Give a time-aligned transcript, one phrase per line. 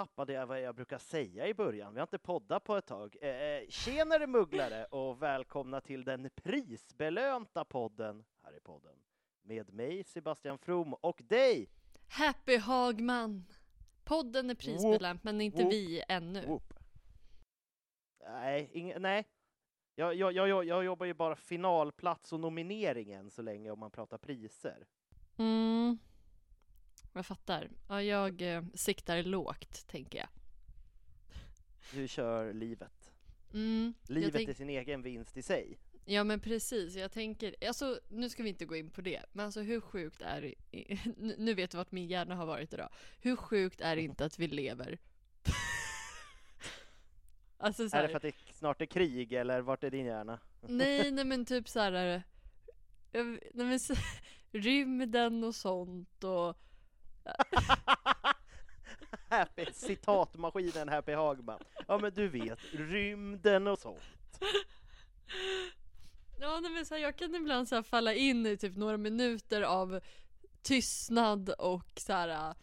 [0.00, 1.94] Tappade jag vad jag brukar säga i början.
[1.94, 3.16] Vi har inte poddat på ett tag.
[3.20, 8.96] Eh, tjenare mugglare och välkomna till den prisbelönta podden här i podden.
[9.42, 11.68] Med mig Sebastian From och dig
[12.08, 13.44] Happy Hagman!
[14.04, 15.72] Podden är prisbelönt, men inte Whoop.
[15.72, 16.46] vi ännu.
[16.46, 16.74] Whoop.
[18.24, 19.24] Nej, ing- nej.
[19.94, 23.90] Jag, jag, jag, jag jobbar ju bara finalplats och nominering än så länge om man
[23.90, 24.86] pratar priser.
[25.36, 25.98] Mm.
[27.12, 27.70] Jag fattar.
[27.88, 30.28] Ja, jag eh, siktar lågt, tänker jag.
[31.92, 33.12] Du kör livet.
[33.52, 33.94] Mm.
[34.08, 35.78] Livet tänk- är sin egen vinst i sig.
[36.04, 36.96] Ja, men precis.
[36.96, 40.22] Jag tänker, alltså, nu ska vi inte gå in på det, men alltså hur sjukt
[40.22, 40.54] är det?
[41.38, 42.88] nu- vet du vart min hjärna har varit idag.
[43.20, 44.98] Hur sjukt är det inte att vi lever?
[47.58, 50.06] alltså så Är här, det för att det snart är krig eller vart är din
[50.06, 50.40] hjärna?
[50.60, 52.22] Nej, nej men typ så här.
[53.12, 53.78] Nej, men
[54.52, 56.56] rymden och sånt och
[59.28, 61.60] happy, citatmaskinen Happy Hagman.
[61.88, 64.02] Ja men du vet, rymden och sånt.
[66.40, 68.96] Ja, nej, men så här, jag kan ibland så här falla in i typ några
[68.96, 70.00] minuter av
[70.62, 72.54] tystnad och så här äh,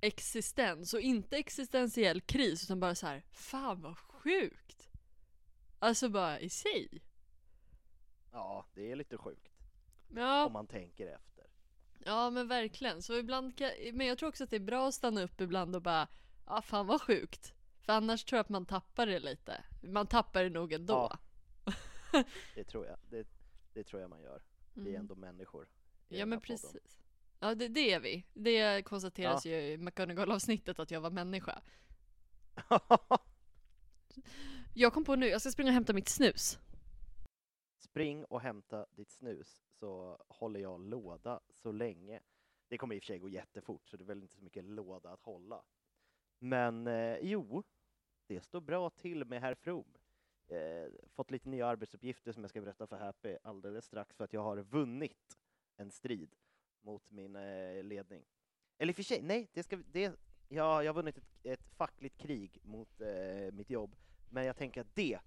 [0.00, 4.88] existens och inte existentiell kris utan bara så här, fan vad sjukt.
[5.78, 7.02] Alltså bara i sig.
[8.32, 9.48] Ja, det är lite sjukt
[10.14, 11.31] Ja, om man tänker efter.
[12.06, 13.02] Ja men verkligen.
[13.02, 15.76] Så ibland kan, men jag tror också att det är bra att stanna upp ibland
[15.76, 16.08] och bara,
[16.46, 17.54] ja fan vad sjukt.
[17.80, 19.64] För annars tror jag att man tappar det lite.
[19.82, 20.92] Man tappar det nog ändå.
[20.94, 21.18] Ja.
[22.54, 22.98] Det tror jag.
[23.10, 23.26] Det,
[23.72, 24.42] det tror jag man gör.
[24.74, 25.00] Vi är Mm.
[25.00, 25.68] ändå människor.
[26.08, 26.72] Ja men här podden.
[26.72, 27.00] precis.
[27.40, 28.26] Ja det, det är vi.
[28.34, 31.62] Det konstateras ju i McGonagall-avsnittet att jag var människa.
[34.74, 36.58] Jag kom på nu, jag ska springa och hämta mitt snus.
[37.78, 42.20] Spring och hämta ditt snus så håller jag låda så länge.
[42.68, 44.64] Det kommer i och för sig gå jättefort så det är väl inte så mycket
[44.64, 45.62] låda att hålla.
[46.38, 47.62] Men eh, jo,
[48.26, 49.84] det står bra till med herr From.
[50.48, 54.32] Eh, fått lite nya arbetsuppgifter som jag ska berätta för Happy alldeles strax för att
[54.32, 55.38] jag har vunnit
[55.76, 56.34] en strid
[56.80, 58.24] mot min eh, ledning.
[58.78, 60.16] Eller i och för sig, nej, det ska, det,
[60.48, 63.96] ja, jag har vunnit ett, ett fackligt krig mot eh, mitt jobb,
[64.30, 65.18] men jag tänker att det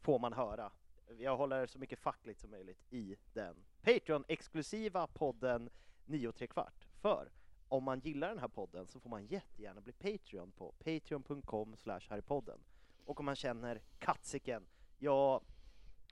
[0.00, 0.72] får man höra
[1.18, 5.70] jag håller så mycket fackligt som möjligt i den Patreon-exklusiva podden
[6.04, 6.86] 9 3 kvart.
[7.00, 7.30] För
[7.68, 12.58] om man gillar den här podden så får man jättegärna bli Patreon på patreon.com harrypodden.
[13.04, 14.66] Och om man känner katsiken,
[14.98, 15.42] jag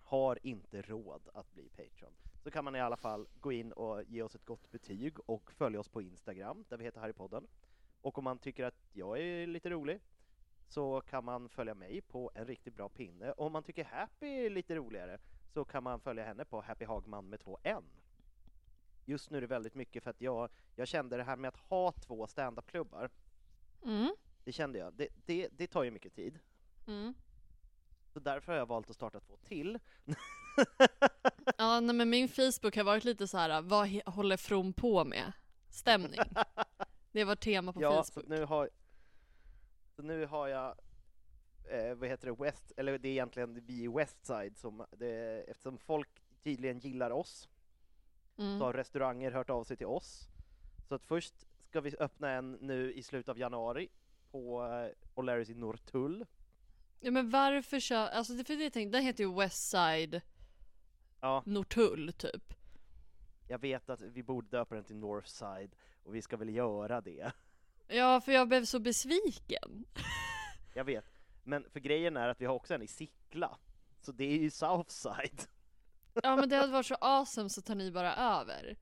[0.02, 2.12] har inte råd att bli Patreon,
[2.42, 5.52] så kan man i alla fall gå in och ge oss ett gott betyg och
[5.52, 7.46] följa oss på Instagram, där vi heter Harrypodden.
[8.00, 10.00] Och om man tycker att jag är lite rolig
[10.68, 13.32] så kan man följa mig på en riktigt bra pinne.
[13.32, 15.18] Om man tycker Happy är lite roligare
[15.54, 17.84] så kan man följa henne på Happy Hagman med två N.
[19.04, 21.56] Just nu är det väldigt mycket för att jag, jag kände det här med att
[21.56, 23.10] ha två standupklubbar,
[23.82, 24.14] Mm.
[24.44, 26.38] det kände jag, det, det, det tar ju mycket tid.
[26.86, 27.14] Mm.
[28.12, 29.78] Så därför har jag valt att starta två till.
[31.58, 35.32] Ja nej, men min Facebook har varit lite så här, vad håller From på med?
[35.70, 36.20] Stämning.
[37.12, 38.28] Det var tema på ja, så Facebook.
[38.28, 38.70] nu har,
[39.96, 40.74] så nu har jag,
[41.74, 45.78] eh, vad heter det, West, eller det är egentligen vi i Westside som, det, eftersom
[45.78, 46.08] folk
[46.42, 47.48] tydligen gillar oss,
[48.38, 48.58] Mm.
[48.58, 50.28] så har restauranger hört av sig till oss.
[50.88, 51.34] Så att först
[51.68, 53.88] ska vi öppna en nu i slutet av januari
[54.30, 56.26] på eh, O'Larrys i Norrtull.
[57.00, 60.20] Ja men varför kör, alltså det för det jag tänkte, den heter ju Westside
[61.20, 62.54] Ja, Norrtull typ.
[63.48, 67.32] jag vet att vi borde döpa den till Northside och vi ska väl göra det.
[67.88, 69.84] Ja för jag blev så besviken.
[70.74, 71.04] Jag vet.
[71.44, 73.58] Men för grejen är att vi har också en i Sickla.
[74.00, 75.42] Så det är ju Southside.
[76.22, 78.76] Ja men det hade varit så awesome så tar ni bara över.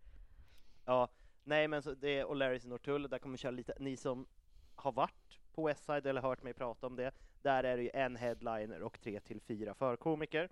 [0.85, 1.09] Ja,
[1.45, 4.27] nej men så det är O'Larrys i Norrtull, där kommer vi köra lite, ni som
[4.75, 7.13] har varit på Westside eller hört mig prata om det,
[7.43, 10.49] där är det ju en headliner och tre till fyra förkomiker.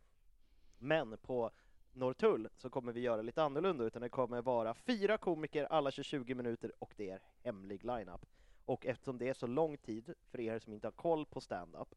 [0.79, 1.51] Men på
[1.93, 6.03] Norrtull så kommer vi göra lite annorlunda, utan det kommer vara fyra komiker, alla kör
[6.03, 8.27] 20 minuter och det är hemlig lineup.
[8.65, 11.95] Och eftersom det är så lång tid för er som inte har koll på stand-up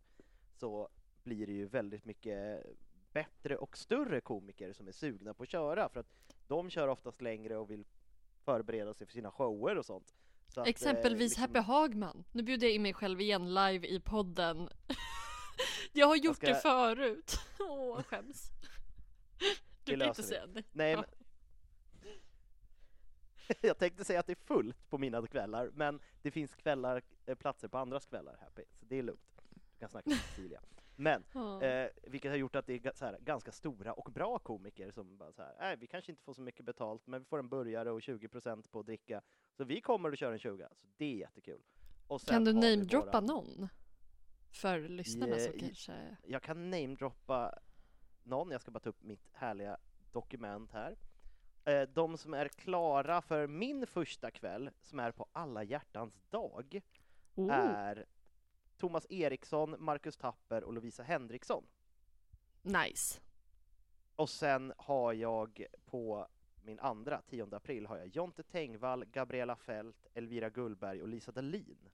[0.56, 0.90] så
[1.24, 2.64] blir det ju väldigt mycket
[3.12, 6.08] bättre och större komiker som är sugna på att köra, för att
[6.48, 7.86] de kör oftast längre och vill
[8.46, 10.14] förbereda sig för sina shower och sånt.
[10.48, 12.24] Så att, eh, Exempelvis liksom- Happy Hagman.
[12.32, 14.70] Nu bjuder jag in mig själv igen live i podden.
[15.94, 17.36] jag har gjort ska- det förut.
[17.60, 18.50] Åh, jag skäms.
[19.84, 20.64] Du kan inte säga nej.
[20.72, 20.98] Nej, Ja.
[20.98, 21.23] men...
[23.62, 27.36] Jag tänkte säga att det är fullt på mina kvällar, men det finns kvällar, eh,
[27.36, 29.42] platser på andras kvällar, Happy, så det är lugnt.
[29.50, 30.62] Du kan snacka med Cecilia.
[30.96, 31.24] Men,
[31.62, 35.32] eh, vilket har gjort att det är här, ganska stora och bra komiker som bara
[35.34, 37.92] så här, nej, vi kanske inte får så mycket betalt, men vi får en burgare
[37.92, 39.22] och 20% på att dricka,
[39.58, 41.62] så vi kommer och kör en 20, så det är jättekul.
[42.32, 43.68] Kan du namedroppa våra- någon?
[44.52, 46.18] För lyssnarna i- kanske...
[46.24, 47.60] Jag kan namedroppa
[48.24, 49.78] någon, jag ska bara ta upp mitt härliga
[50.12, 50.98] dokument här.
[51.66, 56.82] Eh, De som är klara för min första kväll, som är på alla hjärtans dag,
[57.36, 57.52] Oh.
[57.54, 58.06] är
[58.78, 61.64] Thomas Eriksson, Marcus Tapper och Lovisa Henriksson.
[62.62, 63.20] Nice.
[64.16, 66.28] Och sen har jag på
[66.62, 71.90] min andra, 10 april, har jag Jonte Tengvall, Gabriella Fält, Elvira Gullberg och Lisa Dahlin.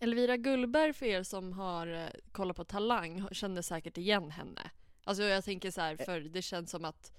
[0.00, 4.70] Elvira Gullberg för er som har eh, kollat på Talang känner säkert igen henne.
[5.04, 7.12] Alltså jag tänker så här, för det känns som att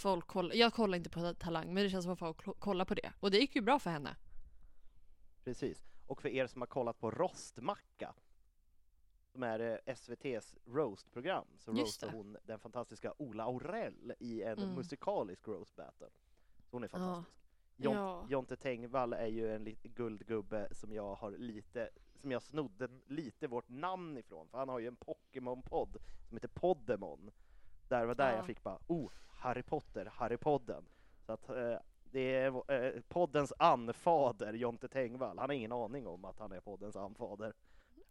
[0.00, 2.94] folk kollar, jag kollar inte på Talang men det känns som att folk kollar på
[2.94, 3.12] det.
[3.20, 4.16] Och det gick ju bra för henne.
[5.44, 5.84] Precis.
[6.06, 8.14] Och för er som har kollat på Rostmacka,
[9.32, 14.74] som är eh, SVTs roastprogram, så roastar hon den fantastiska Ola Aurell i en Mm.
[14.74, 16.06] musikalisk roast battle.
[16.70, 16.98] Så hon är Ja.
[16.98, 17.36] fantastisk.
[17.76, 18.26] Jon- Ja.
[18.30, 23.68] Jonte Tengvall är ju en guldgubbe som jag har lite, som jag snodde lite vårt
[23.68, 25.96] namn ifrån, för han har ju en Pokémon-podd
[26.28, 27.30] som heter Poddemon.
[27.88, 28.36] Där var där Ja.
[28.36, 29.10] jag fick bara, oh,
[29.44, 30.84] Harry Potter, Harry Podden.
[31.26, 35.38] Så att eh, det är eh, poddens anfader, Jonte Tengvall.
[35.38, 37.54] Han har ingen aning om att han är poddens anfader.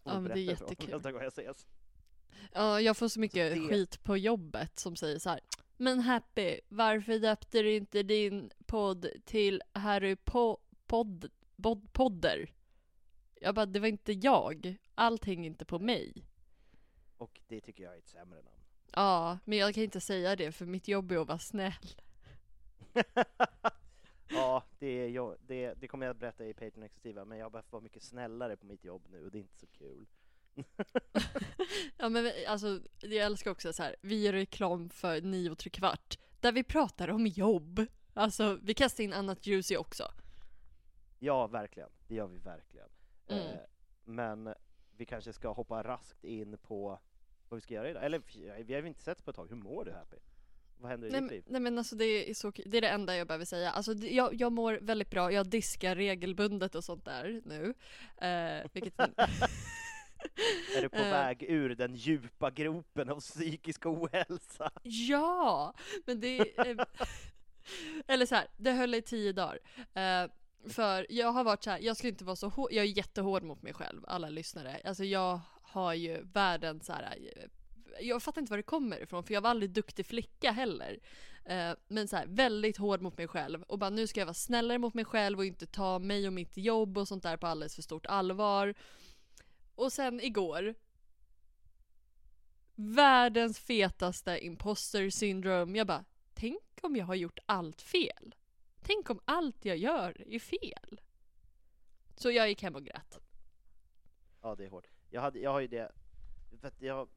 [0.04, 0.90] Ja, men det är jättekul.
[0.90, 1.68] Nästa gång jag ses.
[2.54, 5.40] Ja, jag får så mycket det- skit på jobbet som säger så här.
[5.78, 10.58] Men Happy, varför döpte du inte din podd till Harry po
[10.88, 12.54] podd, pod podder?
[13.42, 14.76] Jag bara, det var inte jag.
[14.96, 16.26] Allt hänger inte på mig.
[17.18, 18.63] Och det tycker jag är ett sämre namn.
[18.96, 21.74] Ja, men jag kan inte säga det för mitt jobb är att vara snäll.
[24.28, 27.46] ja, det, är jag, det, det kommer jag att berätta i Patreon Exklusiva, men jag
[27.46, 30.08] har behövt vara mycket snällare på mitt jobb nu och det är inte så kul.
[31.98, 33.96] Ja men alltså, jag älskar också så här.
[34.02, 37.86] vi gör reklam för nio och tre kvart, där vi pratar om jobb.
[38.14, 40.12] Alltså, vi kastar in annat juicy också.
[41.20, 41.90] Ja, verkligen.
[42.08, 42.90] Det gör vi verkligen.
[43.28, 43.48] Mm.
[43.48, 43.60] Eh,
[44.06, 44.54] men
[44.98, 47.00] vi kanske ska hoppa raskt in på
[47.54, 48.06] vad vi ska göra idag.
[48.06, 48.22] Eller
[48.64, 49.50] vi har ju inte sett på ett tag.
[49.50, 50.18] Hur mår du Happy?
[50.78, 51.44] Vad händer i Nej, ditt liv?
[51.48, 53.72] nej men alltså det är, så, det är det enda jag behöver säga.
[53.72, 57.74] Alltså det- jag, jag mår väldigt bra, jag diskar regelbundet och sånt där nu.
[58.28, 59.00] Eh, vilket...
[60.78, 61.10] Är du på eh.
[61.10, 64.72] väg ur den djupa gropen av psykisk ohälsa?
[64.84, 65.74] Ja!
[66.06, 66.80] Men det är...
[66.80, 66.86] eh,
[68.08, 69.60] Eller så här, det höll i tio dagar.
[69.94, 70.32] Eh,
[70.70, 73.44] för jag har varit så här, jag skulle inte vara så hård, jag är jättehård
[73.44, 74.82] mot mig själv, alla lyssnare.
[74.86, 75.40] Alltså jag
[75.74, 77.18] har ju världens så här.
[77.36, 77.50] Eh,
[78.00, 81.00] jag fattar inte var det kommer ifrån, för jag var aldrig duktig flicka heller.
[81.46, 83.64] Eh, men så här, väldigt hård mot mig själv.
[83.64, 86.34] Och bara nu ska jag vara snällare mot mig själv och inte ta mig och
[86.34, 88.74] mitt jobb och sånt där på alldeles för stort allvar.
[89.76, 90.76] Och sen igår
[92.76, 95.78] världens fetaste imposter syndrome.
[95.78, 98.36] Jag bara, tänk om jag har gjort allt fel?
[98.82, 101.02] Tänk om allt jag gör är fel?
[102.16, 103.20] Så jag gick hem och grät.
[104.42, 104.88] Ja, det är hårt.
[105.14, 105.92] Jag, hade, jag har ju det,
[106.62, 107.08] jag, jag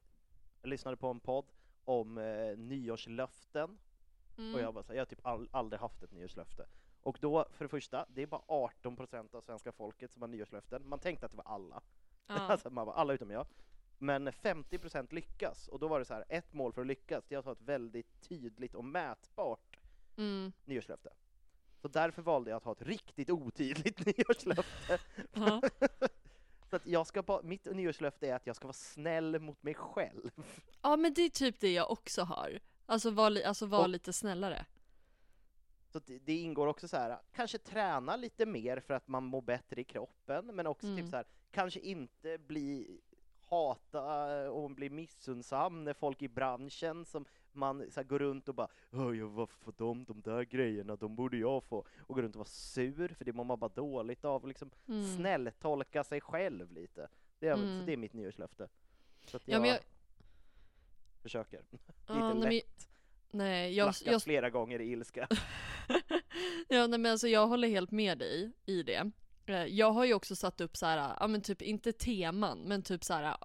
[0.62, 1.44] lyssnade på en podd
[1.84, 3.78] om eh, nyårslöften
[4.38, 4.54] Mm.
[4.54, 6.66] Och jag bara så här, jag har typ all, aldrig haft ett nyårslöfte.
[7.02, 8.40] Och då, för det första, det är bara
[8.82, 10.88] 18% av svenska folket som har nyårslöften.
[10.88, 11.82] Man tänkte att det var alla.
[12.26, 12.34] Ja.
[12.48, 13.46] alltså man bara, alla utom jag.
[13.98, 17.34] Men 50% lyckas, och då var det så här, ett mål för att lyckas, det
[17.34, 19.80] är att ha ett väldigt tydligt och mätbart
[20.16, 20.52] Mm.
[20.64, 21.10] nyårslöfte.
[21.82, 24.98] Så därför valde jag att ha ett riktigt otydligt nyårslöfte.
[26.76, 29.74] Så att jag ska bara, mitt nyårslöfte är att jag ska vara snäll mot mig
[29.74, 30.30] själv.
[30.82, 32.58] ja men det är typ det jag också har.
[32.86, 34.66] Alltså var, alltså var Och- lite snällare.
[35.92, 39.42] Så det, det ingår också så här, kanske träna lite mer för att man mår
[39.42, 40.98] bättre i kroppen, men också Mm.
[41.02, 43.00] typ så här, kanske inte bli
[43.48, 47.24] hata och bli missunnsam när folk i branschen som
[47.56, 50.96] man så här, går runt och bara "Åh, ja, varför får de de där grejerna,
[50.96, 53.70] de borde jag få, och går runt och vara sur, för det mår man bara
[53.74, 55.16] dåligt av, och liksom Mm.
[55.16, 57.08] snälltolka sig själv lite.
[57.38, 57.80] Det är, Mm.
[57.80, 58.68] så det är mitt nyårslöfte.
[59.24, 59.80] Så att Ja, jag, men jag-
[61.22, 61.60] försöker.
[62.06, 62.88] Ja, Lite nej, men- lätt,
[63.30, 65.28] Nej, jag, jag, flera gånger i ilska.
[66.68, 69.10] ja, nej men alltså jag håller helt med dig i det.
[69.46, 72.82] Eh, Jag har ju också satt upp så här, ja men typ inte teman, men
[72.82, 73.36] typ så här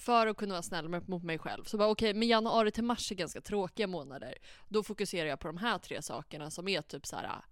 [0.00, 1.64] för att kunna vara snäll mot mig själv.
[1.64, 4.38] Så bara okej, men januari till mars är ganska tråkiga månader.
[4.68, 7.44] Då fokuserar jag på de här tre sakerna som är typ så här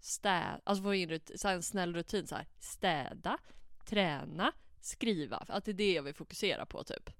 [0.00, 3.38] städ, alltså få in rut- så en snäll rutin så här städa,
[3.86, 5.36] träna, skriva.
[5.36, 7.10] Att det är det jag vill fokusera på typ.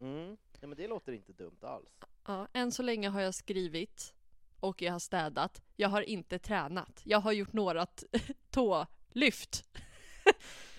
[0.00, 0.36] Mm.
[0.60, 1.88] Ja, men det låter inte dumt alls.
[2.26, 4.14] Ja, än så länge har jag skrivit
[4.60, 5.62] och jag har städat.
[5.76, 7.00] Jag har inte tränat.
[7.04, 7.86] Jag har gjort några
[8.50, 9.64] tålyft.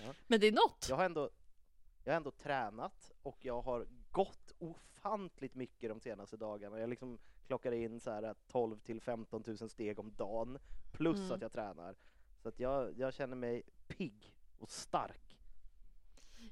[0.04, 0.14] Ja.
[0.26, 0.86] Men det är något.
[0.88, 1.30] Jag har ändå,
[2.04, 6.78] jag har ändå tränat och jag har gått ofantligt mycket de senaste dagarna.
[6.80, 10.58] Jag liksom klockar in så här 12 till 15 000 steg om dagen
[10.92, 11.32] plus Mm.
[11.32, 11.96] att jag tränar.
[12.42, 15.38] Så att jag, jag känner mig pigg och stark.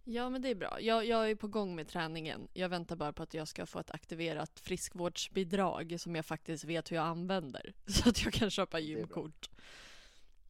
[0.04, 0.80] Ja men det är bra.
[0.80, 2.49] Jag, jag är på gång med träningen.
[2.52, 6.90] Jag väntar bara på att jag ska få ett aktiverat friskvårdsbidrag som jag faktiskt vet
[6.90, 7.75] hur jag använder.
[7.87, 9.50] Så att jag kan köpa gymkort.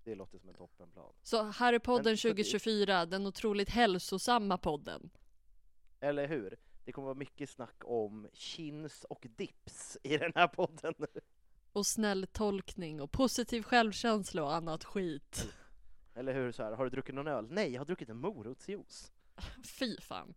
[0.05, 1.13] Det låter som en toppenplan.
[1.23, 5.11] Så Harrypodden Men så det- 2024, den otroligt hälsosamma podden.
[6.01, 6.57] Eller hur?
[6.85, 10.95] Det kommer vara mycket snack om chins och dips i den här podden.
[11.73, 15.49] Och snäll tolkning och positiv självkänsla och annat skit.
[16.15, 16.53] Eller hur?
[16.53, 17.47] Så här, har du druckit någon öl?
[17.51, 19.13] Nej, jag har druckit en morotsjuice.
[19.79, 20.35] Fy fan.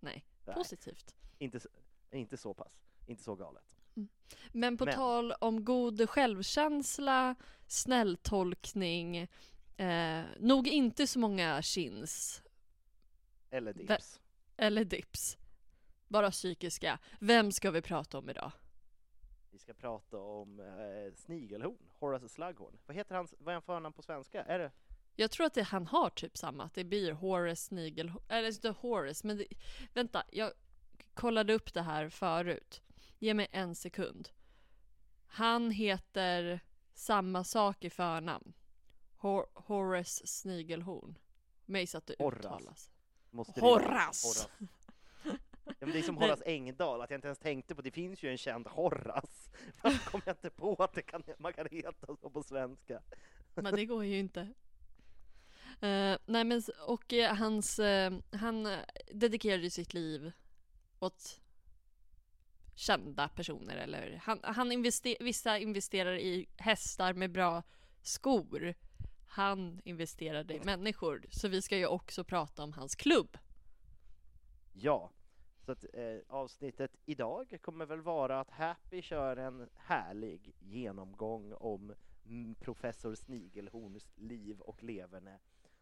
[0.00, 0.54] Nej, Nej.
[0.56, 1.14] positivt.
[1.38, 1.60] Inte,
[2.10, 2.72] inte så pass.
[3.06, 3.76] Inte så galet.
[4.52, 7.34] Men på Men- tal om god självkänsla,
[7.74, 9.16] snälltolkning,
[9.76, 12.42] eh, nog inte så många chins
[13.50, 14.20] Eller dips.
[14.56, 15.38] eller dips.
[16.08, 16.98] Bara psykiska.
[17.20, 18.52] Vem ska vi prata om idag?
[19.50, 22.78] Vi ska prata om eh, snigelhorn, Horace Slughorn.
[22.86, 24.44] Vad heter hans, vad är han förnamn på svenska?
[24.44, 24.72] Är det?
[25.16, 28.12] Jag tror att det, han har typ samma, att det blir Horace Snigel...
[28.28, 29.46] Eller inte Horace, men det,
[29.92, 30.52] vänta, jag
[31.14, 32.82] kollade upp det här förut.
[33.18, 34.28] Ge mig en sekund.
[35.26, 36.60] Han heter
[36.94, 38.52] samma sak i förnamn.
[39.16, 41.18] Hor, Horace Snigelhorn.
[41.66, 42.38] Mig så att det Horace.
[42.38, 42.90] uttalas.
[43.30, 43.82] Måste det vara.
[43.82, 44.48] Horace!
[45.64, 46.16] Ja, men det är som.
[46.20, 49.50] Horace Engdahl, att jag inte ens tänkte på, det finns ju en känd Horace.
[49.82, 53.02] Varför kom jag inte på att det kan, man kan heta så på svenska?
[53.54, 54.40] Men det går ju inte.
[55.80, 58.68] Eh, nej men, och eh, hans, eh, han
[59.12, 60.32] dedikerade ju sitt liv
[60.98, 61.40] åt
[62.74, 67.62] kända personer eller han, han invester, vissa investerar i hästar med bra
[68.02, 68.74] skor.
[69.26, 71.26] Han investerade i människor.
[71.30, 73.38] Så vi ska ju också prata om hans klubb.
[74.72, 75.10] Ja,
[75.60, 81.94] så att eh, avsnittet idag kommer väl vara att Happy kör en härlig genomgång om
[82.60, 85.38] professor Snigelhorns liv och leverne.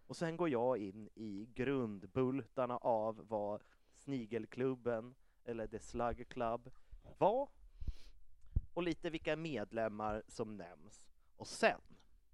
[0.07, 3.63] Och sen går jag in i grundbultarna av vad
[3.95, 6.71] Snigelklubben, eller The Slug Club,
[7.19, 7.49] var
[8.75, 11.03] och lite vilka medlemmar som nämns.
[11.37, 11.81] Och sen,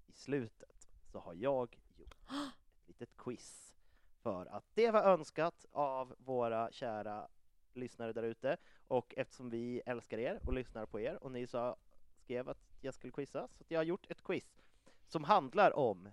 [0.07, 2.29] i slutet, så har jag gjort ett
[2.87, 3.73] litet quiz
[4.21, 7.27] för att det var önskat av våra kära
[7.73, 8.57] lyssnare där ute
[8.87, 11.75] och eftersom vi älskar er och lyssnar på er och ni sa,
[12.17, 14.61] skrev att jag skulle quizza så att jag har gjort ett quiz
[15.07, 16.09] som handlar om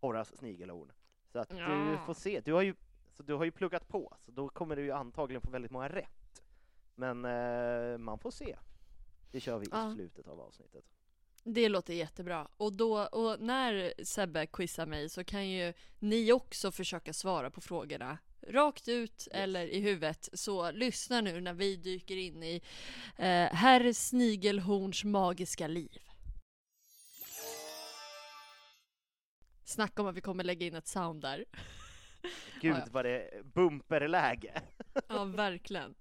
[0.00, 0.92] Horace Snigelhorn.
[1.32, 1.56] Så att du
[1.92, 1.98] Ja.
[2.06, 2.74] får se, du har ju,
[3.10, 5.88] så du har ju pluggat på så då kommer du ju antagligen få väldigt många
[5.88, 6.21] rätt.
[6.94, 8.56] Men eh, man får se.
[9.30, 9.92] Det kör vi Ja.
[9.92, 10.84] i slutet av avsnittet.
[11.44, 12.48] Det låter jättebra.
[12.56, 17.60] Och, då, och när Sebbe quizar mig så kan ju ni också försöka svara på
[17.60, 18.18] frågorna
[18.48, 20.28] rakt ut eller i huvudet.
[20.32, 22.62] Så lyssna nu när vi dyker in i
[23.16, 25.98] eh, Herr Snigelhorns magiska liv.
[29.64, 31.44] Snacka om att vi kommer lägga in ett sound där.
[32.60, 34.62] Gud Ja, vad det är bumperläge!
[35.08, 35.94] Ja, verkligen.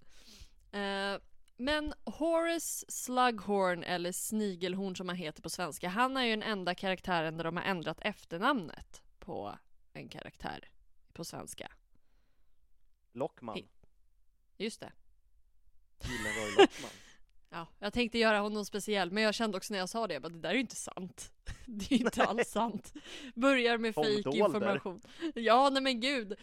[0.71, 1.21] Eh,
[1.57, 6.75] men Horace Slughorn, eller Snigelhorn som han heter på svenska, han är ju den enda
[6.75, 9.57] karaktären där de har ändrat efternamnet på
[9.93, 10.69] en karaktär
[11.13, 11.71] på svenska.
[13.13, 13.55] Lockman.
[13.57, 13.67] Hi-
[14.57, 14.91] Just det.
[16.03, 16.91] Gyllenroy Lockman.
[17.49, 20.21] Ja, jag tänkte göra honom speciell, men jag kände också när jag sa det, jag
[20.23, 21.31] bara, det där är ju inte sant.
[21.65, 22.93] Det är ju inte alls sant.
[23.35, 25.01] Börjar med Tom fake information.
[25.35, 26.33] Ja, nej men gud.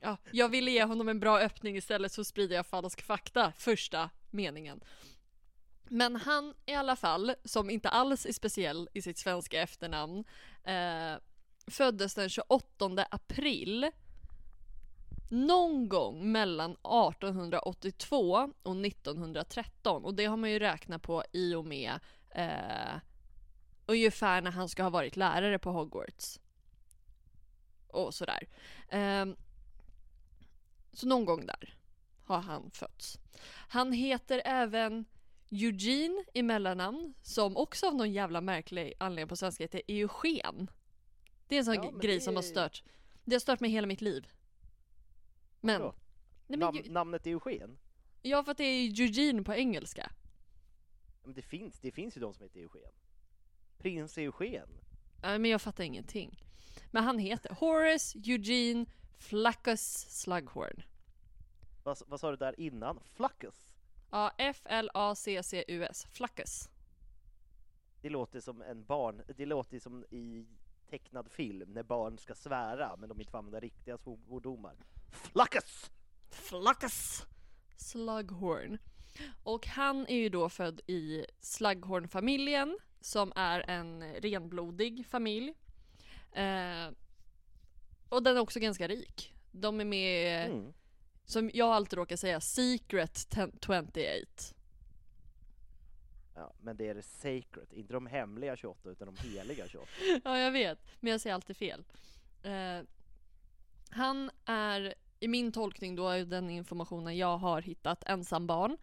[0.00, 4.10] Ja, jag ville ge honom en bra öppning istället så sprider jag falsk fakta, första
[4.30, 4.80] meningen.
[5.88, 10.24] Men han i alla fall, som inte alls är speciell i sitt svenska efternamn,
[10.64, 11.14] eh,
[11.66, 13.90] föddes den 28 april
[15.30, 21.64] någon gång mellan 1882 och 1913 och det har man ju räknat på i och
[21.64, 21.92] med
[22.30, 23.00] eh,
[23.86, 26.40] ungefär när han ska ha varit lärare på Hogwarts.
[27.88, 28.48] Och sådär.
[28.88, 29.26] Eh,
[30.98, 31.74] så någon gång där
[32.24, 33.18] har han fötts.
[33.68, 35.04] Han heter även
[35.50, 40.70] Eugene i mellannamn som också av någon jävla märklig anledning på svenska heter Eugen.
[41.48, 42.82] Det är en sån Ja, grej det som har är- stört.
[43.24, 44.28] Det har stört mig hela mitt liv.
[45.60, 45.92] Men, nej
[46.46, 47.78] men Nam- namnet Eugen?
[48.22, 50.12] ja för att det är Eugene på engelska.
[51.24, 52.92] Men det finns, det finns ju de som heter Eugen.
[53.78, 54.68] Prins Eugen.
[55.22, 56.44] Ja, men jag fattar ingenting.
[56.90, 58.86] Men han heter Horace Eugene
[59.18, 60.82] Flaccus Slughorn.
[61.82, 63.00] Vad, vad sa du där innan?
[63.04, 63.74] Flaccus?
[64.10, 66.06] Ja, F-L-A-C-C-U-S.
[66.10, 66.68] Flaccus.
[68.02, 70.46] Det låter som en barn, det låter som i
[70.90, 74.76] tecknad film när barn ska svära men de inte får använda riktiga svordomar.
[75.10, 75.90] Flaccus!
[76.30, 77.26] Flaccus
[77.76, 78.78] Slughorn.
[79.42, 85.54] Och han är ju då född i Slughorn-familjen som är en renblodig familj.
[86.32, 86.88] Eh,
[88.08, 89.34] och den är också ganska rik.
[89.52, 90.72] De är med, Mm.
[91.24, 93.92] som jag alltid råkar säga, Secret 28.
[96.34, 99.88] Ja, men det är det sacred, inte de hemliga 28 utan de heliga 28.
[100.24, 100.78] Ja, jag vet.
[101.00, 101.84] Men jag säger alltid fel.
[102.42, 102.80] Eh,
[103.90, 108.76] han är, i min tolkning då, är den informationen jag har hittat, ensambarn.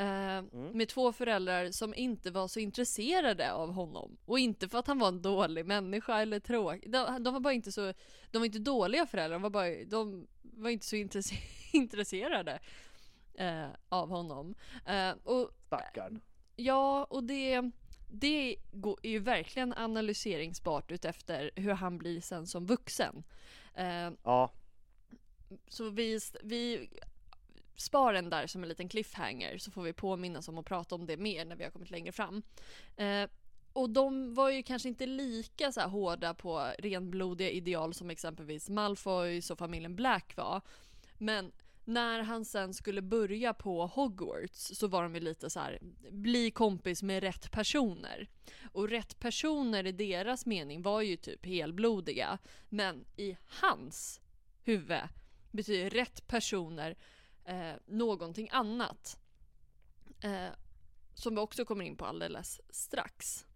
[0.00, 4.16] Eh, Med två föräldrar som inte var så intresserade av honom.
[4.24, 6.90] Och inte för att han var en dålig människa eller tråkig.
[6.92, 7.92] De, de var bara inte så,
[8.30, 12.60] de var inte dåliga föräldrar, de var, bara, de var inte så intresse- intresserade
[13.34, 14.54] eh, av honom.
[14.86, 16.20] Eh, och Stackarn.
[16.56, 17.70] Ja, och det,
[18.10, 18.56] det
[19.02, 23.24] är ju verkligen analyseringsbart utefter hur han blir sen som vuxen.
[23.74, 24.52] Eh, Ja,
[25.68, 26.90] så vi, vi
[27.80, 31.06] spar den där som en liten cliffhanger så får vi påminnas om att prata om
[31.06, 32.42] det mer när vi har kommit längre fram.
[32.96, 33.30] Eh,
[33.72, 38.68] och de var ju kanske inte lika så här hårda på renblodiga ideal som exempelvis
[38.68, 40.60] Malfoys och familjen Black var.
[41.18, 41.52] Men
[41.84, 45.78] när han sen skulle börja på Hogwarts så var de ju lite så här:
[46.10, 48.28] bli kompis med rätt personer.
[48.72, 52.38] Och rätt personer i deras mening var ju typ helblodiga.
[52.68, 54.20] Men i hans
[54.62, 55.08] huvud
[55.50, 56.96] betyder rätt personer
[57.50, 59.18] eh, någonting annat.
[60.20, 60.48] Eh,
[61.14, 63.46] som vi också kommer in på alldeles strax.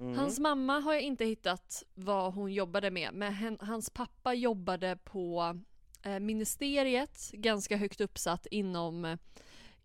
[0.00, 0.18] mm.
[0.18, 4.98] Hans mamma har jag inte hittat vad hon jobbade med, men hen, hans pappa jobbade
[5.04, 5.58] på
[6.02, 9.18] eh, ministeriet, ganska högt uppsatt inom eh,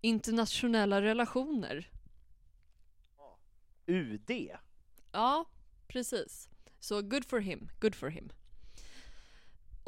[0.02, 1.90] internationella relationer.
[3.86, 4.32] UD.
[5.12, 5.46] Ja,
[5.88, 6.50] precis.
[6.80, 8.32] Så good for him, good for him.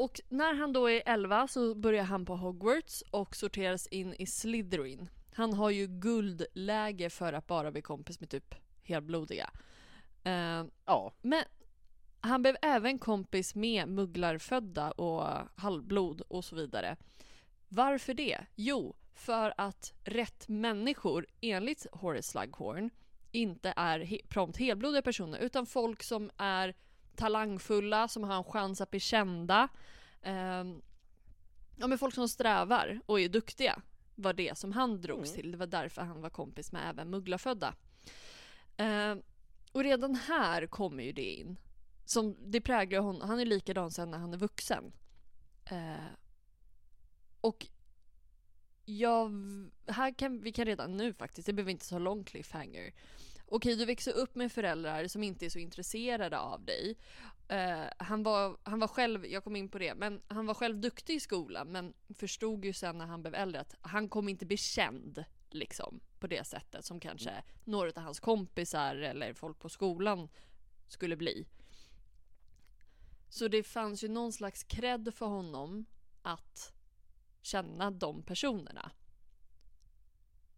[0.03, 4.25] Och när han då är 11 så börjar han på Hogwarts och sorteras in i
[4.25, 5.09] Slytherin.
[5.33, 9.49] Han har ju guldläge för att bara bli kompis med typ helblodiga.
[10.23, 11.43] Eh, Ja, men
[12.19, 16.97] han blev även kompis med mugglarfödda och halvblod och så vidare.
[17.69, 18.39] Varför det?
[18.55, 22.89] Jo, för att rätt människor, enligt Horace Slughorn,
[23.31, 26.73] inte är he- prompt helblodiga personer utan folk som är
[27.15, 29.67] talangfulla, som har en chans att bli kända.
[30.21, 30.81] Ehm,
[31.75, 33.81] ja men folk som strävar och är duktiga
[34.15, 35.41] var det som han drogs Mm.
[35.41, 35.51] till.
[35.51, 37.75] Det var därför han var kompis med även mugglarfödda.
[38.77, 39.21] Ehm,
[39.71, 41.57] och redan här kommer ju det in.
[42.05, 43.29] Som, det präglar honom.
[43.29, 44.91] Han är likadan sen när han är vuxen.
[45.65, 46.05] Eh,
[47.41, 47.67] och
[48.85, 49.31] jag,
[49.87, 52.93] här kan, vi kan redan nu faktiskt, det behöver inte så lång cliffhanger.
[53.55, 56.97] Okej, du växer upp med föräldrar som inte är så intresserade av dig.
[57.47, 60.81] Eh, han, var, han var själv, jag kom in på det, men han var själv
[60.81, 64.45] duktig i skolan men förstod ju sen när han blev äldre att han kommer inte
[64.45, 69.69] bli känd liksom på det sättet som kanske några av hans kompisar eller folk på
[69.69, 70.29] skolan
[70.87, 71.47] skulle bli.
[73.29, 75.85] Så det fanns ju någon slags cred för honom
[76.21, 76.73] att
[77.41, 78.91] känna de personerna.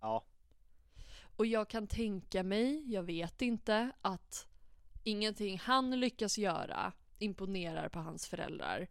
[0.01, 0.25] ja.
[1.35, 4.47] Och jag kan tänka mig, jag vet inte, att
[5.03, 8.87] ingenting han lyckas göra imponerar på hans föräldrar.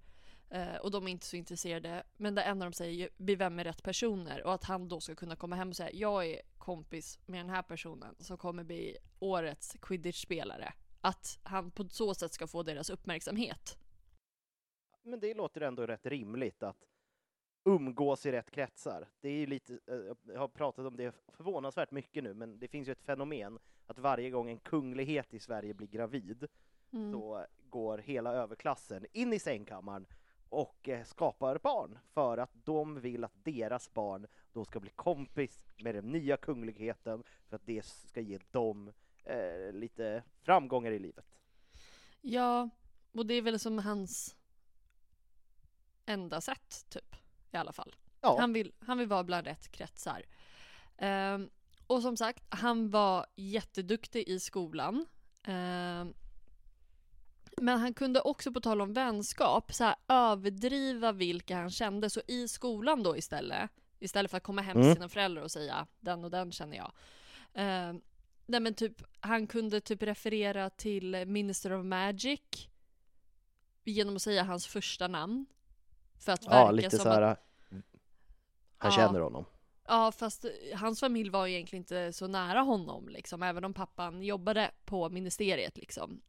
[0.50, 2.02] Eh, och de är inte så intresserade.
[2.16, 4.46] Men det enda de säger är vem är rätt personer.
[4.46, 7.50] Och att han då ska kunna komma hem och säga jag är kompis med den
[7.50, 10.72] här personen som kommer bli årets quidditch-spelare.
[11.00, 13.78] Att han på så sätt ska få deras uppmärksamhet.
[15.02, 16.84] Men det låter ändå rätt rimligt att
[17.64, 19.08] umgås i rätt kretsar.
[19.20, 22.68] Det är ju lite, eh, jag har pratat om det förvånansvärt mycket nu, men det
[22.68, 26.48] finns ju ett fenomen att varje gång en kunglighet i Sverige blir gravid
[26.94, 27.12] Mm.
[27.12, 30.06] så går hela överklassen in i sängkammaren
[30.48, 35.60] och eh, skapar barn för att de vill att deras barn då ska bli kompis
[35.76, 38.92] med den nya kungligheten för att det ska ge dem
[39.24, 41.26] eh, lite framgångar i livet.
[42.20, 42.70] Ja,
[43.12, 44.36] och det är väl som hans
[46.06, 47.16] enda sätt, typ.
[47.54, 47.94] I alla fall.
[48.20, 50.22] Ja, Han, vill, han vill vara bland rätt kretsar.
[50.98, 51.50] Ehm,
[51.86, 55.06] och som sagt, han var jätteduktig i skolan.
[55.42, 56.14] Ehm,
[57.56, 62.10] men han kunde också, på tal om vänskap, så här, överdriva vilka han kände.
[62.10, 64.94] Så i skolan då istället, istället för att komma hem till Mm.
[64.94, 66.92] sina föräldrar och säga den och den känner jag.
[67.54, 68.00] Ehm,
[68.46, 72.40] nej men typ, han kunde typ referera till Minister of Magic
[73.84, 75.46] genom att säga hans första namn.
[76.18, 77.36] För att verka ja lite som så att här.
[78.78, 78.96] Han Ja.
[78.96, 79.44] känner honom.
[79.86, 84.70] Ja, fast hans familj var egentligen inte så nära honom liksom, även om pappan jobbade
[84.84, 86.20] på ministeriet liksom.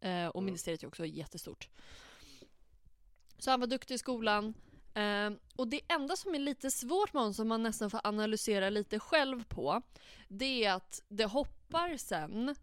[0.00, 0.44] Eh, och Mm.
[0.44, 1.68] ministeriet är också jättestort.
[3.38, 4.54] Så han var duktig i skolan.
[4.94, 8.70] Eh, och det enda som är lite svårt med honom, som man nästan får analysera
[8.70, 9.82] lite själv på,
[10.28, 12.54] det är att det hoppar sen,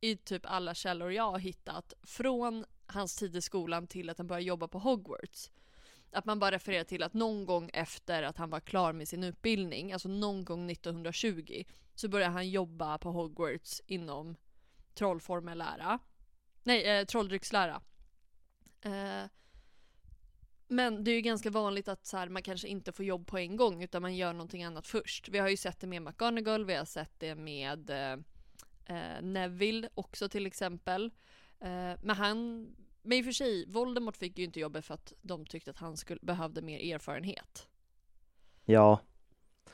[0.00, 4.26] i typ alla källor jag har hittat, från hans tid i skolan till att han
[4.26, 5.50] börjar jobba på Hogwarts.
[6.12, 9.24] Att man bara refererar till att någon gång efter att han var klar med sin
[9.24, 14.36] utbildning, alltså någon gång 1920, så började han jobba på Hogwarts inom
[14.94, 15.98] trollformellära.
[16.62, 17.82] Nej, eh, trolldryckslära.
[18.80, 19.24] Eh,
[20.68, 23.38] men det är ju ganska vanligt att så här, man kanske inte får jobb på
[23.38, 25.28] en gång utan man gör någonting annat först.
[25.28, 28.12] Vi har ju sett det med McGonagall, vi har sett det med eh,
[28.96, 31.10] eh Neville också till exempel.
[31.60, 32.66] Eh, men han,
[33.02, 35.78] men i och för sig, Voldemort fick ju inte jobbet för att de tyckte att
[35.78, 37.68] han skulle, behövde mer erfarenhet.
[38.64, 39.00] Ja,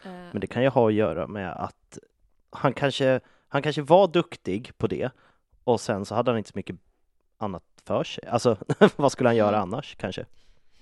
[0.04, 1.98] Eh, men det kan ju ha att göra med att
[2.50, 5.10] han kanske, han kanske var duktig på det
[5.64, 6.76] och sen så hade han inte så mycket
[7.36, 8.26] annat för sig.
[8.26, 8.56] Alltså,
[8.96, 10.26] vad skulle han göra annars kanske?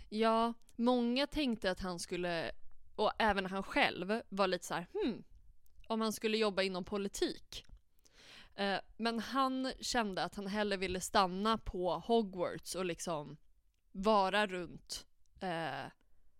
[0.09, 2.50] Ja, många tänkte att han skulle,
[2.96, 5.24] och även han själv, var lite så här, hmm,
[5.87, 7.66] om han skulle jobba inom politik.
[8.55, 13.37] Eh, men han kände att han hellre ville stanna på Hogwarts och liksom
[13.93, 15.07] vara runt
[15.41, 15.91] eh,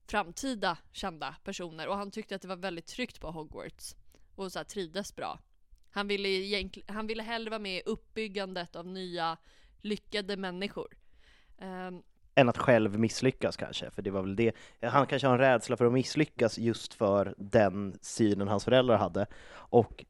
[0.07, 1.89] framtida kända personer.
[1.89, 3.97] Och han tyckte att det var väldigt tryggt på Hogwarts
[4.35, 5.39] och så här, trivdes bra.
[5.91, 9.37] Han ville, han ville hellre vara med i uppbyggandet av nya
[9.81, 10.97] lyckade människor.
[11.59, 12.03] Um,
[12.35, 14.53] Än att själv misslyckas kanske, för det var väl det.
[14.83, 19.27] Han kanske har en rädsla för att misslyckas just för den synen hans föräldrar hade.
[19.53, 20.05] Och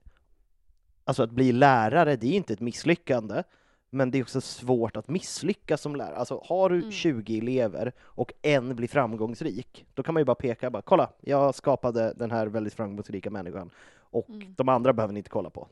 [1.04, 3.42] alltså att bli lärare, det är inte ett misslyckande,
[3.90, 6.16] men det är också svårt att misslyckas som lärare.
[6.16, 6.90] Alltså har du Mm.
[6.90, 11.54] 20 elever och en blir framgångsrik, då kan man ju bara peka, bara, kolla, jag
[11.54, 14.54] skapade den här väldigt framgångsrika människan och Mm.
[14.58, 15.68] de andra behöver ni inte kolla på.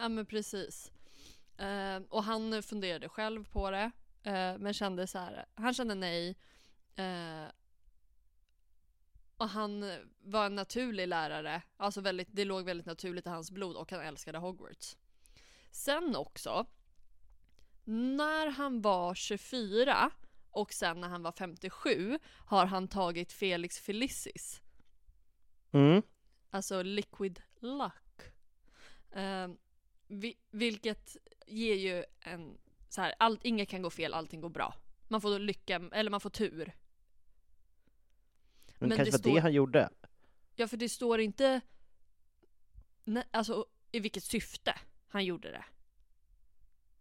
[0.00, 0.92] Ja men precis.
[1.58, 3.90] Eh, och han funderade själv på det.
[4.22, 6.36] eh, men kände så här, han kände nej.
[6.96, 7.48] Eh,
[9.36, 9.84] och han
[10.20, 11.62] var en naturlig lärare.
[11.76, 14.96] Alltså väldigt, det låg väldigt naturligt i hans blod och han älskade Hogwarts.
[15.70, 16.66] Sen också,
[17.84, 20.10] när han var 24
[20.50, 24.62] och sen när han var 57 har han tagit Felix Felicis.
[25.72, 26.02] Mm.
[26.50, 28.22] Alltså liquid luck.
[29.12, 29.48] Eh,
[30.06, 34.74] vi, vilket ger ju en så här, allt, inget kan gå fel, allting går bra.
[35.08, 36.72] Man får lycka, eller man får tur.
[38.78, 39.88] Men, Men kanske det var det han gjorde.
[40.56, 41.60] Ja, för det står inte
[43.04, 44.74] nej, alltså i vilket syfte
[45.08, 45.64] han gjorde det.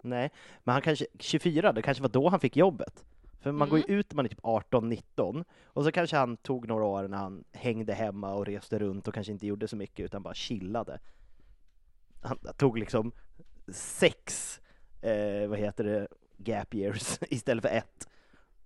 [0.01, 0.31] Nej,
[0.63, 3.05] men han kanske, 24, det kanske var då han fick jobbet.
[3.39, 3.99] För man går ju Mm.
[3.99, 7.43] ut när man är typ 18-19, och så kanske han tog några år när han
[7.51, 10.99] hängde hemma och reste runt och kanske inte gjorde så mycket utan bara chillade.
[12.21, 13.11] Han tog liksom
[13.73, 14.59] sex,
[15.01, 16.07] eh, vad heter det,
[16.37, 18.07] gap years istället för ett.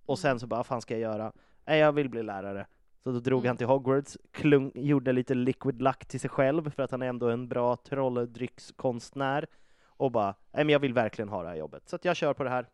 [0.06, 1.32] Och sen så bara, vad fan ska jag göra?
[1.66, 2.66] Nej, jag vill bli lärare.
[3.02, 3.48] Så då drog Mm.
[3.48, 7.06] han till Hogwarts, klung, gjorde lite liquid luck till sig själv för att han är
[7.06, 9.46] ändå en bra trolldryckskonstnär
[9.84, 12.34] och bara, nej men jag vill verkligen ha det här jobbet, så att jag kör
[12.34, 12.66] på det här,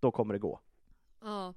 [0.00, 0.60] då kommer det gå.
[1.20, 1.54] Ja.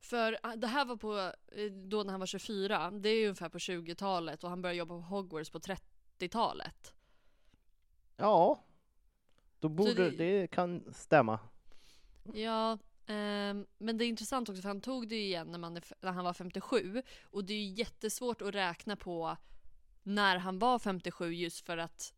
[0.00, 1.18] För ah, det här var på,
[1.56, 4.78] eh, då när han var 24, det är ju ungefär på 20-talet och han började
[4.78, 6.94] jobba på Hogwarts på 30-talet.
[8.16, 8.64] Ja,
[9.60, 10.46] då borde det- det...
[10.46, 11.38] kan stämma.
[12.34, 15.80] Ja, ehm, men det är intressant också för han tog det ju igen när, man
[16.00, 19.36] när han var 57 och det är ju jättesvårt att räkna på
[20.02, 22.14] när han var 57 just för att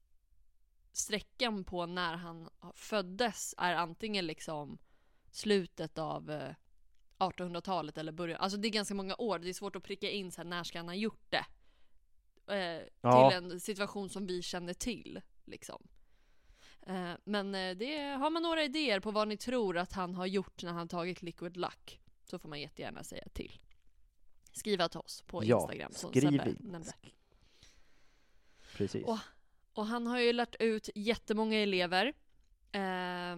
[0.92, 4.78] sträckan på när han föddes är antingen liksom
[5.30, 6.54] slutet av eh,
[7.18, 10.32] 1800-talet eller början, alltså det är ganska många år, det är svårt att pricka in
[10.32, 11.44] så här, när ska han ha gjort det?
[12.54, 13.30] Eh, Ja.
[13.30, 15.88] Till en situation som vi känner till liksom.
[16.86, 20.26] Eh, men eh, det, har man några idéer på vad ni tror att han har
[20.26, 23.58] gjort när han tagit Liquid Luck så får man jättegärna säga till.
[24.52, 26.92] Skriva till oss på Ja, Instagram som skriv Sebbe nämnde.
[28.76, 29.04] Precis.
[29.04, 29.18] Och-
[29.76, 32.12] Och han har ju lärt ut jättemånga elever.
[32.72, 33.36] Eh,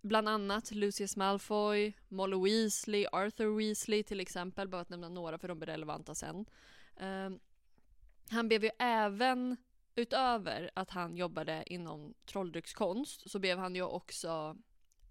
[0.00, 5.48] bland annat Lucius Malfoy, Molly Weasley, Arthur Weasley till exempel, bara att nämna några för
[5.48, 6.46] de blir relevanta sen.
[6.96, 7.30] Eh,
[8.30, 9.56] han blev ju även,
[9.94, 14.56] utöver att han jobbade inom trolldryckskonst, så blev han ju också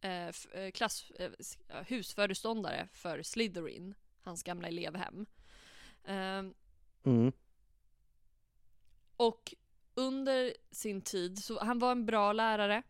[0.02, 1.32] eh, eh, klass, eh,
[1.88, 5.26] husföreståndare för Slytherin, hans gamla elevhem.
[6.04, 6.44] Eh,
[7.04, 7.32] Mm.
[9.17, 9.54] och
[9.94, 12.84] under sin tid, så han var en bra lärare.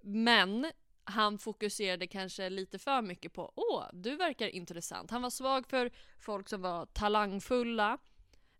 [0.00, 0.72] Men
[1.04, 5.10] han fokuserade kanske lite för mycket på åh, du verkar intressant.
[5.10, 7.98] Han var svag för folk som var talangfulla,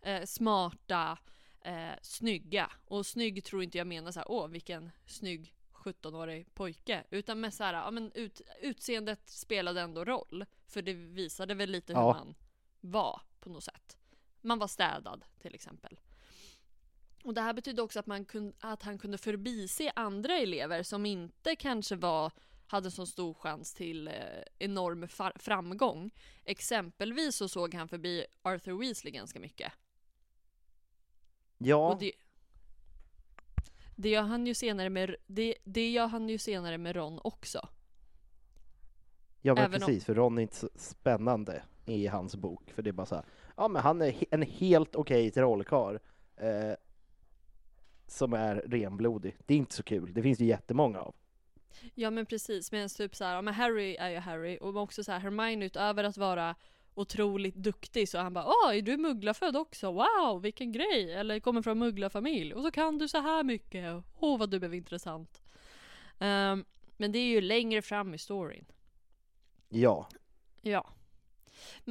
[0.00, 1.18] eh, smarta,
[1.64, 2.70] eh, snygga.
[2.84, 7.04] Och snygg tror inte jag menar så här, åh vilken snygg 17-årig pojke.
[7.10, 10.44] Utan med så här, ja men ut, utseendet spelade ändå roll.
[10.66, 12.12] För det visade väl lite hur Ja.
[12.12, 12.34] man
[12.80, 13.96] var på något sätt.
[14.40, 16.00] Man var städad till exempel.
[17.24, 21.06] Och det här betydde också att, man kunde, att han kunde förbise andra elever som
[21.06, 22.32] inte kanske var,
[22.66, 24.14] hade så stor chans till eh,
[24.58, 26.10] enorm framgång.
[26.44, 29.72] Exempelvis så såg han förbi Arthur Weasley ganska mycket.
[31.64, 32.12] Ja, Och det,
[33.96, 37.68] det gör han ju senare med, det, det gör han ju senare med Ron också.
[39.42, 42.82] ja men även om- precis, för Ron är inte så spännande i hans bok, för
[42.82, 43.24] det är bara så här,
[43.56, 45.98] ja men han är en helt okej trollkarl
[46.36, 46.72] eh,
[48.06, 49.36] som är renblodig.
[49.46, 51.14] Det är inte så kul, det finns ju jättemånga av.
[51.94, 55.18] Ja men precis, medan typ såhär, ja men Harry är ju Harry och också såhär
[55.18, 56.54] Hermione utöver att vara
[56.94, 59.92] otroligt duktig så han bara Åh, är du mugglarfödd också?
[59.92, 61.12] Wow, vilken grej!
[61.12, 64.04] Eller kommer från mugglarfamilj och så kan du så här mycket.
[64.18, 65.42] Åh vad du blev intressant.
[66.18, 66.64] Ehm,
[66.96, 68.64] men det är ju längre fram i storyn.
[69.68, 70.08] Ja,
[70.62, 70.88] Ja.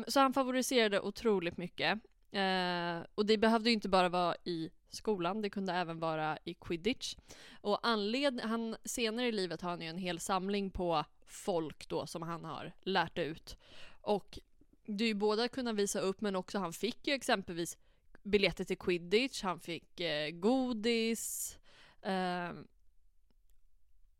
[0.08, 2.00] Så han favoriserade otroligt mycket.
[2.32, 6.54] Eh, och det behövde ju inte bara vara i skolan, det kunde även vara i
[6.54, 7.16] quidditch.
[7.62, 12.08] Och anled- han, senare i livet har han ju en hel samling på folk då
[12.08, 13.58] som han har lärt ut.
[14.02, 14.40] Och
[14.86, 17.78] det är ju både att kunna visa upp men också han fick ju exempelvis
[18.24, 21.58] biljetter till quidditch, han fick eh, godis
[22.02, 22.52] eh,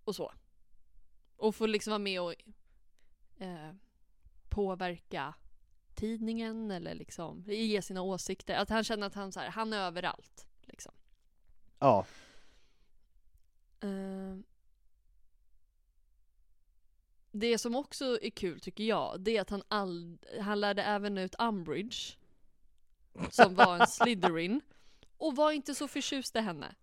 [0.04, 0.34] och så.
[1.36, 2.34] Och få liksom vara med och
[3.38, 3.72] eh,
[4.50, 5.34] påverka
[5.96, 8.56] tidningen eller liksom ge sina åsikter.
[8.56, 10.48] Att han känner att han, så här, han är överallt.
[10.62, 10.94] Liksom.
[11.80, 12.06] ja,
[13.84, 14.38] Eh,
[17.32, 21.18] det som också är kul tycker jag, det är att han, all, han lärde även
[21.18, 22.18] ut Umbridge.
[23.30, 24.62] Som var en Slytherin.
[25.18, 26.76] Och var inte så förtjust i henne.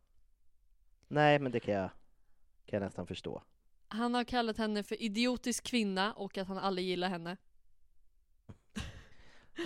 [1.08, 1.90] nej men det kan jag,
[2.66, 3.42] kan jag nästan förstå.
[3.88, 7.36] Han har kallat henne för idiotisk kvinna och att han aldrig gillar henne.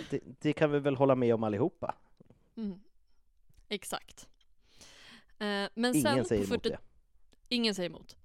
[0.09, 1.95] Det, det kan vi väl hålla med om allihopa?
[2.55, 2.79] Mm.
[3.69, 4.29] Exakt.
[5.39, 6.77] Eh, men Ingen sen säger på emot 40 det.
[7.49, 8.17] Ingen säger emot.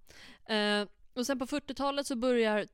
[1.19, 2.67] Och sen på 40-talet så börjar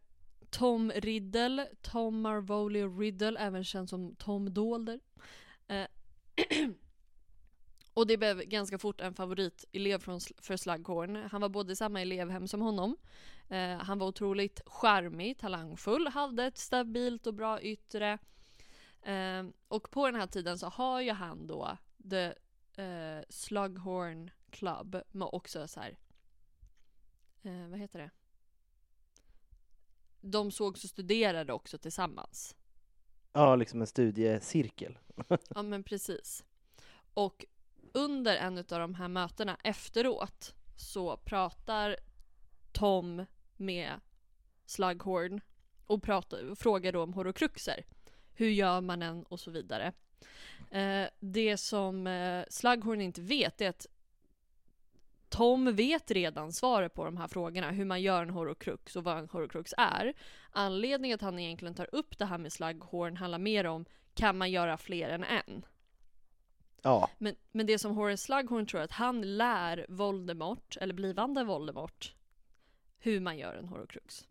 [0.50, 5.00] Tom Riddle, Tom Marvoli Riddle, även känd som Tom Dolder.
[5.66, 5.86] Eh,
[7.94, 11.16] och det blev ganska fort en favoritelev från, för Slughorn.
[11.16, 12.96] Han var både i samma elevhem som honom.
[13.48, 18.18] Eh, han var otroligt charmig, talangfull, hade ett stabilt och bra yttre.
[19.02, 21.76] Eh, och på den här tiden så har ju han då
[22.10, 22.34] The
[22.82, 25.98] eh, Slughorn Club med också så här.
[27.42, 28.10] Eh, vad heter det?
[30.26, 32.56] De sågs och studerade också tillsammans.
[33.32, 34.98] Ja, liksom en studiecirkel.
[35.48, 36.44] Ja men precis.
[37.14, 37.44] Och
[37.92, 41.96] under en av de här mötena efteråt så pratar
[42.72, 44.00] Tom med
[44.66, 45.40] Slughorn
[45.86, 47.84] och pratar, frågar då om horocruxer.
[48.34, 49.92] Hur gör man en och så vidare.
[50.70, 53.86] Eh, det som eh, Slughorn inte vet är att
[55.34, 59.18] Tom vet redan svaret på de här frågorna, hur man gör en horocrux och vad
[59.18, 60.14] en horocrux är.
[60.50, 64.50] Anledningen att han egentligen tar upp det här med Slughorn handlar mer om kan man
[64.50, 65.64] göra fler än en?
[66.82, 72.14] Ja, Men, men det som Horace Slughorn tror att han lär Voldemort, eller blivande Voldemort,
[72.98, 74.28] hur man gör en horocrux.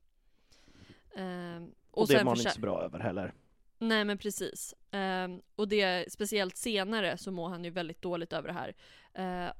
[1.15, 3.33] Ehm, och, och det han försö- inte så bra över heller.
[3.77, 4.73] Nej men precis.
[4.91, 8.75] Ehm, och det, speciellt senare så mår han ju väldigt dåligt över det här.
[9.13, 9.53] Ehm,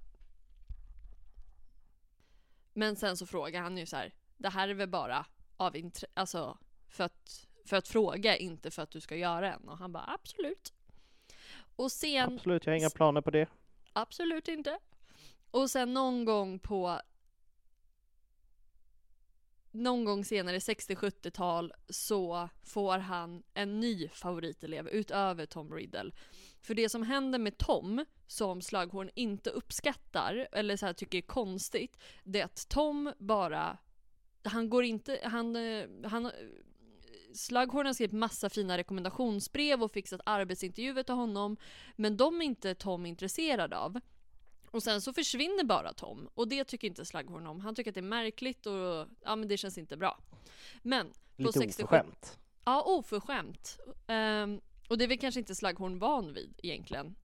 [2.73, 4.13] men sen så frågar han ju så här.
[4.37, 5.25] det här är väl bara
[5.57, 6.57] av intre- alltså
[6.87, 9.67] för att, för att fråga, inte för att du ska göra en.
[9.69, 10.73] Och han bara absolut.
[11.75, 13.47] Och sen Absolut, jag har inga planer på det.
[13.93, 14.79] Absolut inte.
[15.51, 17.01] Och sen någon gång på
[19.71, 26.11] någon gång senare, 60-70-tal, så får han en ny favoritelev utöver Tom Riddle.
[26.63, 31.21] För det som händer med Tom, som Slughorn inte uppskattar, eller så här tycker är
[31.21, 33.77] konstigt, det är att Tom bara,
[34.43, 36.31] han går inte, han, eh, han
[37.33, 41.57] Slughorn har skrivit massa fina rekommendationsbrev och fixat arbetsintervjuer till honom,
[41.95, 43.99] men de är inte Tom intresserad av.
[44.71, 47.59] Och sen så försvinner bara Tom och det tycker inte Slughorn om.
[47.59, 50.19] Han tycker att det är märkligt och ja men det känns inte bra.
[50.81, 52.39] Men på Lite 67 oförskämt.
[52.65, 53.79] Ja, oförskämt.
[54.07, 54.61] Ehm,
[54.93, 57.15] och det är väl kanske inte Slughorn van vid egentligen.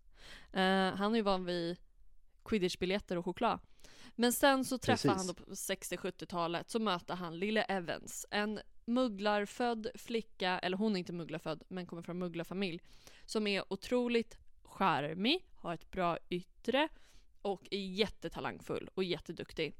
[0.54, 1.78] Eh, han är ju van vid
[2.46, 3.60] quidditchbiljetter och choklad.
[4.16, 9.88] Men sen så träffar han då på 60-70-talet så möter han lille Evans, en mugglarfödd
[9.96, 12.82] flicka, eller hon är inte mugglarfödd men kommer från mugglarfamilj,
[13.26, 16.88] som är otroligt charmig, har ett bra yttre
[17.42, 19.76] och är jättetalangfull och jätteduktig.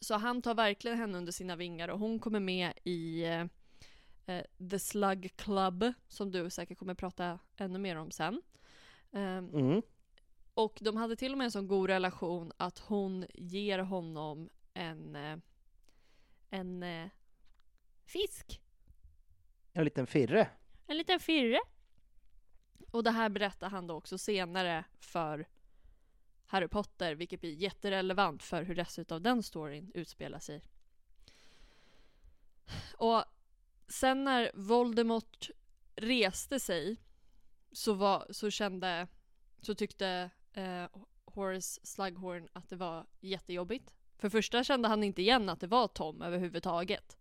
[0.00, 3.24] Så han tar verkligen henne under sina vingar och hon kommer med i
[4.26, 8.42] eh, eh, The Slug Club, som du säkert kommer prata ännu mer om sen.
[9.12, 9.82] Ehm, Mm.
[10.54, 15.16] och de hade till och med en sån god relation att hon ger honom en,
[15.16, 15.38] eh,
[16.50, 17.08] en eh,
[18.04, 18.60] fisk.
[19.72, 20.48] En liten firre.
[20.86, 21.60] En liten firre.
[22.90, 25.46] Och det här berättar han då också senare för
[26.46, 30.62] Harry Potter, vilket blir jätterelevant för hur resten av den storyn utspelar sig.
[32.98, 33.24] Och
[33.88, 35.50] sen när Voldemort
[35.96, 36.96] reste sig
[37.72, 39.08] så, var, så kände,
[39.62, 40.84] så tyckte eh,
[41.24, 43.92] Horace Slughorn att det var jättejobbigt.
[44.18, 47.16] För första kände han inte igen att det var Tom överhuvudtaget.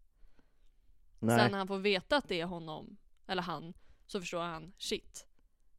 [1.19, 1.39] Nej.
[1.39, 2.97] Sen när han får veta att det är honom,
[3.27, 3.73] eller han,
[4.05, 5.27] så förstår han shit,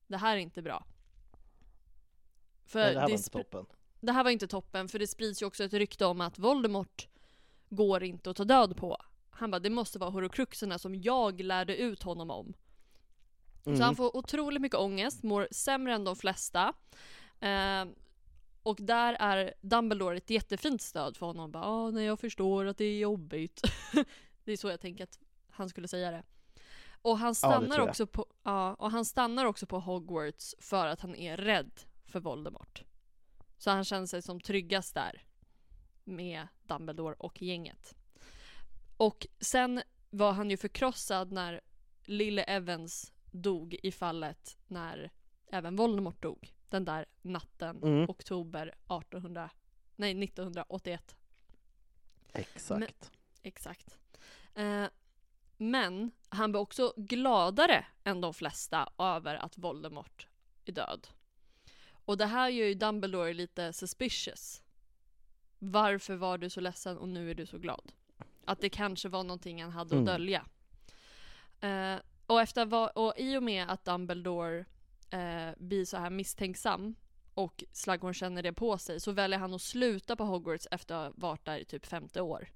[0.06, 0.86] det här är inte bra.
[2.64, 3.66] För Nej, det här var det, inte spr- toppen.
[4.00, 7.08] det här var inte toppen, för det sprids ju också ett rykte om att Voldemort
[7.68, 8.96] går inte att ta död på.
[9.38, 12.54] Han bara, det måste vara horocruxerna som jag lärde ut honom om.
[13.66, 13.78] Mm.
[13.78, 16.72] Så han får otroligt mycket ångest, mår sämre än de flesta.
[17.40, 17.84] Eh,
[18.62, 21.50] och där är Dumbledore ett jättefint stöd för honom.
[21.52, 23.62] Bara, ah, nej, jag förstår att det är jobbigt.
[24.44, 25.18] det är så jag tänker att
[25.50, 26.22] han skulle säga det.
[27.02, 27.88] Och han Ja, stannar, jag.
[27.88, 31.70] också, på, ja, och han stannar också på Hogwarts för att han är rädd
[32.04, 32.84] för Voldemort.
[33.58, 35.22] Så han känner sig som tryggast där.
[36.04, 37.94] Med Dumbledore och gänget.
[38.96, 41.60] Och sen var han ju förkrossad när
[42.04, 45.10] lille Evans dog i fallet när
[45.50, 46.52] även Voldemort dog.
[46.68, 48.10] Den där natten, Mm.
[48.10, 49.50] oktober 1800,
[49.96, 51.16] nej 1981.
[52.32, 53.10] Exakt.
[53.42, 53.98] Exakt.
[54.54, 54.84] Eh,
[55.56, 60.28] men han var också gladare än de flesta över att Voldemort
[60.64, 61.08] är död.
[61.88, 64.62] Och det här gör ju Dumbledore lite suspicious.
[65.58, 67.92] Varför var du så ledsen och nu är du så glad?
[68.46, 70.08] Att det kanske var någonting han hade Mm.
[70.08, 70.44] att dölja.
[71.60, 74.64] Eh, och, efter va- och i och med att Dumbledore
[75.10, 76.94] eh, blir så här misstänksam
[77.34, 81.04] och Slughorn känner det på sig så väljer han att sluta på Hogwarts efter att
[81.04, 82.48] ha varit där i typ 50 år.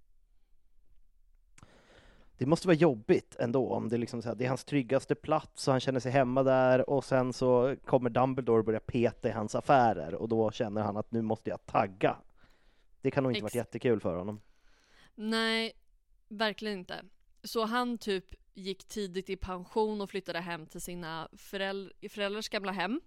[2.39, 5.69] Det måste vara jobbigt ändå om det, liksom så här, det är hans tryggaste plats
[5.69, 9.33] och han känner sig hemma där och sen så kommer Dumbledore och börjar peta i
[9.33, 12.17] hans affärer och då känner han att nu måste jag tagga.
[13.01, 14.41] Det kan nog inte Ex- varit jättekul för honom.
[15.15, 15.73] Nej,
[16.31, 17.05] verkligen inte.
[17.43, 22.73] Så han typ gick tidigt i pension och flyttade hem till sina föräldr- föräldrars gamla
[22.73, 23.01] hem.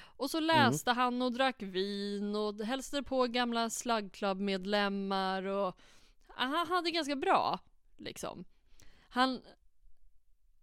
[0.00, 5.76] Och så läste han och drack vin och hälsade på gamla Slug Club-medlemmar och
[6.26, 7.58] han hade ganska bra,
[7.96, 8.44] liksom.
[9.08, 9.42] Han,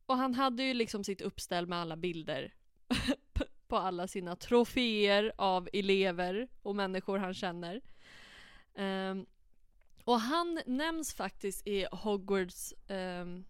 [0.06, 2.54] och han hade ju liksom sitt uppställ med alla bilder
[3.68, 7.82] på alla sina troféer av elever och människor han känner.
[8.76, 9.26] Ehm,
[10.06, 13.46] och han nämns faktiskt i Hogwarts, ehm,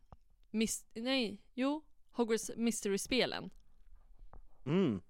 [0.51, 1.81] mis- nej, jo,
[2.11, 3.49] Hogwarts Mystery-spelen.
[4.65, 5.01] Mm.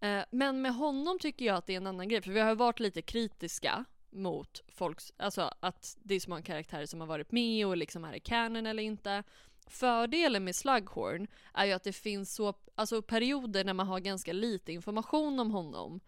[0.00, 2.54] Eh, men med honom tycker jag att det är en annan grej, för vi har
[2.54, 7.32] varit lite kritiska mot folks, alltså att det är så många karaktärer som har varit
[7.32, 9.22] med och liksom är i canon eller inte.
[9.66, 14.32] Fördelen med Slughorn är ju att det finns så, alltså perioder när man har ganska
[14.32, 16.00] lite information om honom.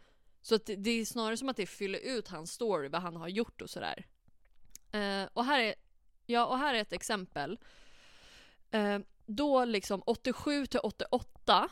[0.42, 3.16] Så att det, det är snarare som att det fyller ut hans story, vad han
[3.16, 4.06] har gjort och sådär.
[4.92, 5.74] Eh, och, här är,
[6.26, 7.58] ja, och här är ett exempel.
[8.70, 11.70] Eh, då liksom 87 till 88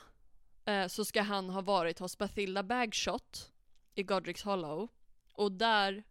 [0.65, 3.53] eh, så ska han ha varit hos Bathilda Bagshot
[3.95, 4.89] i Godric's Hollow.
[5.33, 6.05] Och där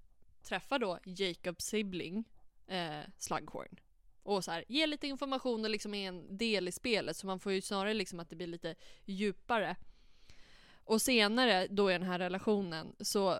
[0.43, 2.23] träffar då Jacob Sibling
[2.67, 3.79] eh, Slughorn.
[4.23, 7.39] Och så här, ge lite information och liksom är en del i spelet så man
[7.39, 8.75] får ju snarare liksom att det blir lite
[9.05, 9.75] djupare.
[10.83, 13.39] Och senare då i den här relationen så eh,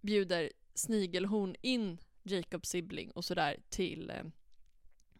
[0.00, 4.24] bjuder Snigelhorn in Jacob Sibling och sådär till, eh,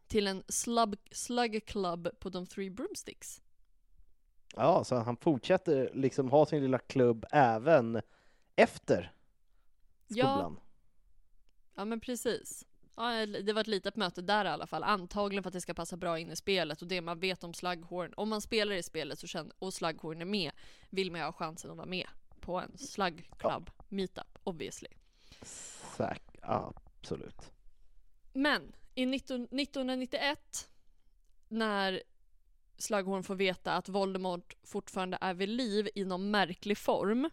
[0.06, 3.42] till en slug, slug club på de Three Broomsticks.
[4.56, 8.00] Ja, så han fortsätter liksom ha sin lilla klubb även
[8.56, 9.12] efter
[10.08, 10.58] skolan.
[10.58, 10.62] Ja,
[11.74, 12.66] ja men precis.
[12.96, 14.82] Ja, det var ett litet möte där i alla fall.
[14.82, 17.54] Antagligen för att det ska passa bra in i spelet och det man vet om
[17.54, 18.12] Slughorn.
[18.16, 20.52] Om man spelar i spelet så känner, och Slughorn är med
[20.90, 22.06] vill man ju ha chansen att vara med
[22.40, 23.84] på en Slug Club ja.
[23.88, 24.88] meetup obviously.
[25.96, 26.22] Säk,
[27.06, 27.52] absolut.
[28.32, 30.68] Men i 19, 1991
[31.48, 32.02] när
[32.76, 37.30] Slughorn får veta att Voldemort fortfarande är vid liv i någon märklig form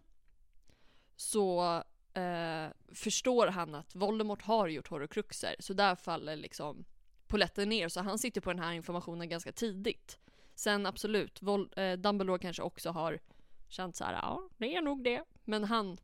[1.16, 1.76] så
[2.14, 6.86] eh, förstår han att Voldemort har gjort horrokruxer så där faller liksom
[7.28, 10.20] poletten ner, så han sitter på den här informationen ganska tidigt.
[10.56, 13.20] Sen absolut, Vol eh, Dumbledore kanske också har
[13.68, 15.98] känt så här, ja, det är nog det, men han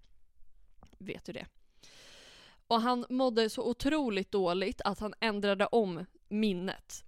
[0.97, 1.45] vet ju det.
[2.69, 7.03] Och han mådde så otroligt dåligt att han ändrade om minnet.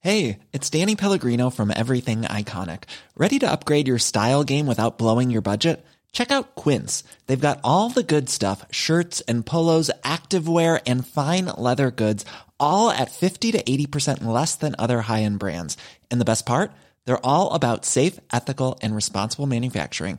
[0.00, 2.82] Hej, it's Danny Pellegrino from Everything Iconic.
[3.16, 5.84] Ready to upgrade your style game without blowing your budget?
[6.12, 7.04] Check out Quince.
[7.26, 12.24] They've got all the good stuff shirts and polos, activewear, and fine leather goods,
[12.58, 15.76] all at 50 to 80% less than other high end brands.
[16.10, 16.70] And the best part?
[17.04, 20.18] They're all about safe, ethical, and responsible manufacturing.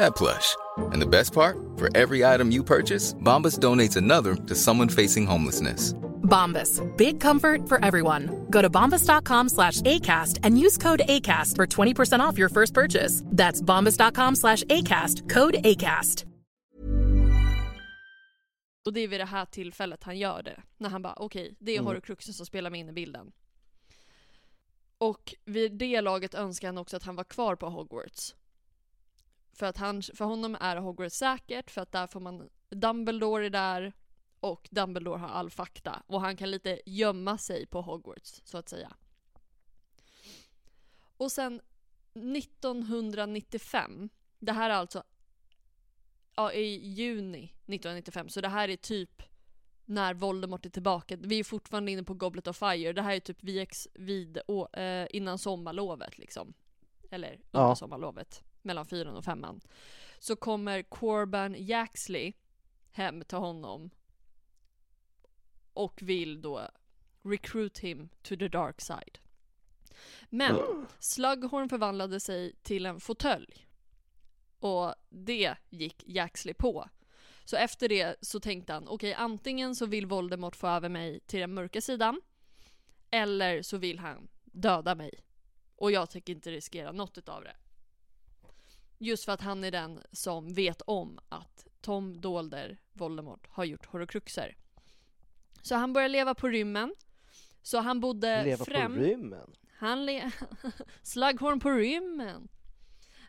[0.00, 0.56] that plush.
[0.92, 1.56] And the best part?
[1.76, 5.94] For every item you purchase, Bombas donates another to someone facing homelessness.
[6.22, 6.80] Bombas.
[6.96, 8.46] Big comfort for everyone.
[8.50, 13.22] Go to bombas.com slash ACAST and use code ACAST for 20% off your first purchase.
[13.26, 15.28] That's bombas.com slash ACAST.
[15.28, 16.26] Code ACAST.
[18.84, 20.62] Och det är vid det här tillfället han gör det.
[20.78, 21.86] När han bara, okej, okay, det är Mm.
[21.86, 23.32] horrocruxen som spelar med in i bilden.
[24.98, 28.34] Och vid det laget önskar han också att han var kvar på Hogwarts.
[29.60, 33.50] För att han, för honom är Hogwarts säkert, för att där får man, Dumbledore är
[33.50, 33.92] där
[34.40, 36.02] och Dumbledore har all fakta.
[36.06, 38.92] Och han kan lite gömma sig på Hogwarts, så att säga.
[41.16, 41.60] Och sen
[42.14, 44.08] 1995,
[44.38, 45.02] det här är alltså
[46.34, 49.22] ja, i juni 1995, så det här är typ
[49.84, 51.16] när Voldemort är tillbaka.
[51.16, 52.92] Vi är fortfarande inne på Goblet of Fire.
[52.92, 56.54] Det här är typ VX vid, å, eh, innan sommarlovet liksom.
[57.10, 57.76] Eller under Ja.
[57.76, 58.44] sommarlovet.
[58.62, 59.60] Mellan fyran och femman.
[60.18, 62.32] Så kommer Corban Jaxley
[62.90, 63.90] hem till honom.
[65.72, 66.68] Och vill då
[67.22, 69.18] recruit him to the dark side.
[70.28, 73.66] Men Slughorn förvandlade sig till en fåtölj.
[74.58, 76.88] Och det gick Jaxley på.
[77.44, 81.40] Så efter det så tänkte han, okej antingen så vill Voldemort få över mig till
[81.40, 82.20] den mörka sidan.
[83.10, 85.10] Eller så vill han döda mig.
[85.76, 87.56] Och jag tänker inte riskera något utav det.
[89.02, 93.86] Just för att han är den som vet om att Tom Dolder, Voldemort, har gjort
[93.86, 94.56] horrocruxer.
[95.62, 96.94] Så han börjar leva på rymmen.
[97.62, 98.94] Så han bodde Leva främ...
[98.94, 99.54] på rymmen.
[99.78, 100.30] Han le...
[101.02, 102.48] Slagghorn på rymmen.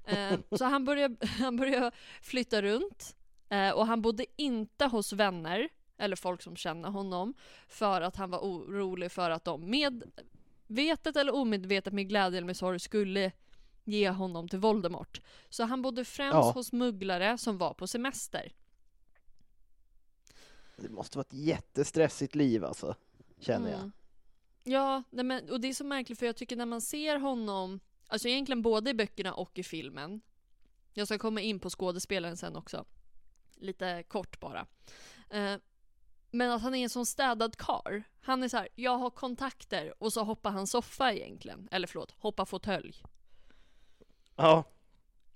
[0.06, 1.92] Eh, så han började, han började
[2.22, 3.16] flytta runt.
[3.50, 7.34] Eh, och han bodde inte hos vänner, eller folk som känner honom,
[7.68, 12.58] för att han var orolig för att de medvetet eller omedvetet med glädje eller med
[12.58, 13.32] sorg skulle
[13.92, 15.22] ge honom till Voldemort.
[15.50, 16.52] Så han bodde främst Ja.
[16.52, 18.54] hos smugglare som var på semester.
[20.78, 22.96] Det måste vara ett jättestressigt liv alltså,
[23.40, 23.80] känner jag.
[23.80, 23.92] Mm.
[24.64, 27.80] Ja, nej men, och det är så märkligt för jag tycker när man ser honom,
[28.08, 30.22] alltså egentligen både i böckerna och i filmen.
[30.94, 32.86] Jag ska komma in på skådespelaren sen också.
[33.56, 34.68] Lite kort bara.
[35.30, 35.56] Eh,
[36.32, 38.04] men att han är en sån städad kar.
[38.22, 41.68] Han är så här, jag har kontakter och så hoppar han soffa egentligen.
[41.72, 43.04] Eller förlåt, hoppa fåtölj.
[44.36, 44.64] Ja,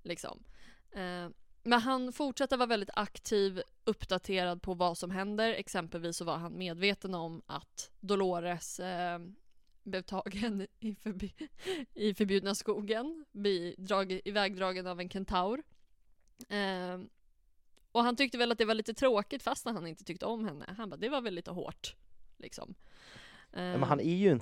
[0.03, 0.43] liksom.
[0.91, 1.29] Eh,
[1.63, 5.49] men han fortsätter vara väldigt aktiv, uppdaterad på vad som händer.
[5.49, 9.19] Exempelvis så var han medveten om att Dolores eh,
[9.83, 11.33] blev tagen i, förbi,
[11.93, 13.25] i förbjudna skogen,
[13.77, 15.63] drag, ivägdragen av en kentaur.
[16.49, 16.99] Eh,
[17.91, 20.75] och han tyckte väl att det var lite tråkigt fast han inte tyckte om henne.
[20.77, 21.95] Han bara, det var väl lite hårt.
[22.37, 22.75] Liksom.
[23.57, 24.39] Ja, men han är ju en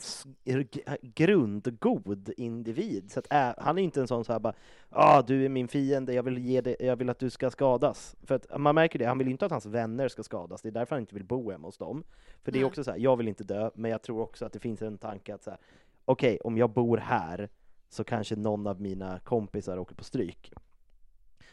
[0.72, 4.53] g- grundgod individ, så att ä- han är inte en sån så här bara
[4.89, 8.16] ah, du är min fiende, jag vill, ge dig, jag vill att du ska skadas.
[8.24, 10.72] För att man märker det, han vill inte att hans vänner ska skadas, det är
[10.72, 12.03] därför han inte vill bo hemma hos dem.
[12.43, 14.53] För det är också så här, jag vill inte dö, men jag tror också att
[14.53, 15.59] det finns en tanke att så här,
[16.05, 17.49] okej, om jag bor här
[17.89, 20.51] så kanske någon av mina kompisar åker på stryk.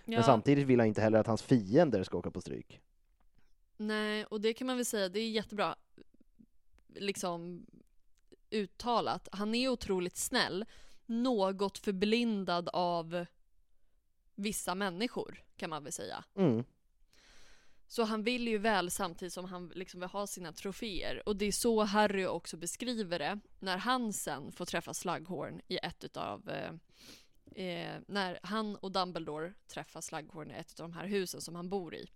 [0.05, 0.23] Men Ja.
[0.23, 2.81] samtidigt vill han inte heller att hans fiender ska åka på stryk.
[3.77, 5.75] Nej, och det kan man väl säga, det är jättebra
[6.95, 7.66] liksom
[8.51, 9.28] uttalat.
[9.32, 10.64] Han är otroligt snäll,
[11.07, 13.26] något förblindad av
[14.34, 16.24] vissa människor kan man väl säga.
[16.34, 16.64] Mm.
[17.86, 21.28] Så han vill ju väl samtidigt som han liksom vill ha sina troféer.
[21.28, 25.78] Och det är så Harry också beskriver det när han sen får träffa Slughorn i
[25.82, 26.72] ett utav eh,
[27.64, 31.68] eh, när han och Dumbledore träffar Slughorn i ett av de här husen som han
[31.68, 32.11] bor i.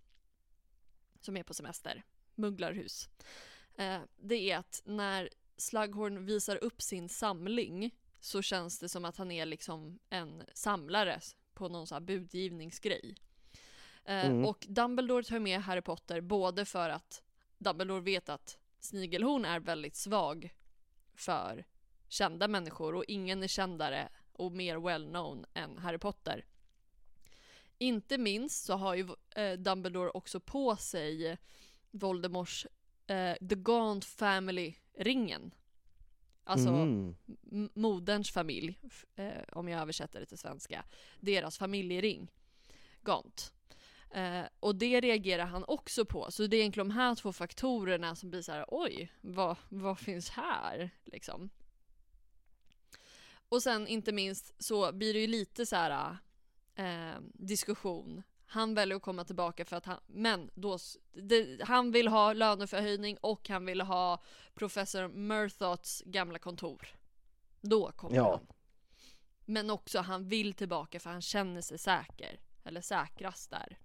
[1.21, 2.03] Som är på semester.
[2.35, 3.09] Mugglarhus.
[3.77, 9.17] Eh, det är att när Slughorn visar upp sin samling så känns det som att
[9.17, 11.19] han är liksom en samlare
[11.53, 13.15] på någon sån här budgivningsgrej.
[14.05, 14.45] Eh, Mm.
[14.45, 17.23] Och Dumbledore tar med Harry Potter både för att
[17.57, 20.53] Dumbledore vet att Snigelhorn är väldigt svag
[21.15, 21.65] för
[22.07, 26.45] kända människor och ingen är kändare och mer well known än Harry Potter.
[27.77, 31.37] Inte minst så har ju eh, Dumbledore också på sig
[31.91, 32.67] Voldemorts
[33.07, 35.51] eh, The Gaunt Family-ringen.
[36.43, 37.15] Alltså Mm.
[37.73, 38.79] moderns familj,
[39.15, 40.85] eh, om jag översätter det till svenska,
[41.19, 42.31] deras familjering,
[43.01, 43.53] Gaunt.
[44.11, 48.15] Eh, och det reagerar han också på, så det är egentligen de här två faktorerna
[48.15, 50.89] som blir så här: oj, vad, vad finns här?
[51.05, 51.49] Liksom.
[53.49, 56.17] Och sen inte minst så blir det ju lite så här
[56.75, 58.23] eh, diskussion.
[58.47, 60.77] Han väljer att komma tillbaka för att han, men då,
[61.13, 64.21] det, han vill ha löneförhöjning och han vill ha
[64.53, 66.87] professor Murthoughts gamla kontor.
[67.61, 68.31] Då kommer Ja.
[68.31, 68.47] han.
[69.45, 72.39] Men också han vill tillbaka för han känner sig säker.
[72.63, 73.77] Eller säkrast där.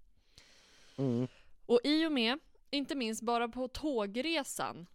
[0.96, 1.28] Mm.
[1.66, 2.38] Och i och med,
[2.70, 4.86] inte minst bara på tågresan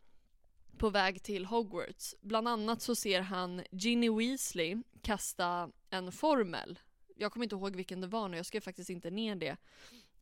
[0.77, 6.79] på väg till Hogwarts, bland annat så ser han Ginny Weasley kasta en formel.
[7.15, 9.57] Jag kommer inte ihåg vilken det var nu, jag skrev faktiskt inte ner det.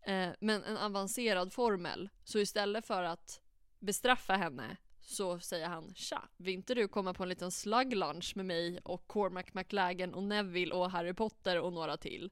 [0.06, 2.10] Eh, men en avancerad formel.
[2.24, 3.42] Så istället för att
[3.80, 8.34] bestraffa henne så säger han Tja, vill inte du komma på en liten slug lunch
[8.36, 12.30] med mig och Cormac McLagan och Neville och Harry Potter och några till?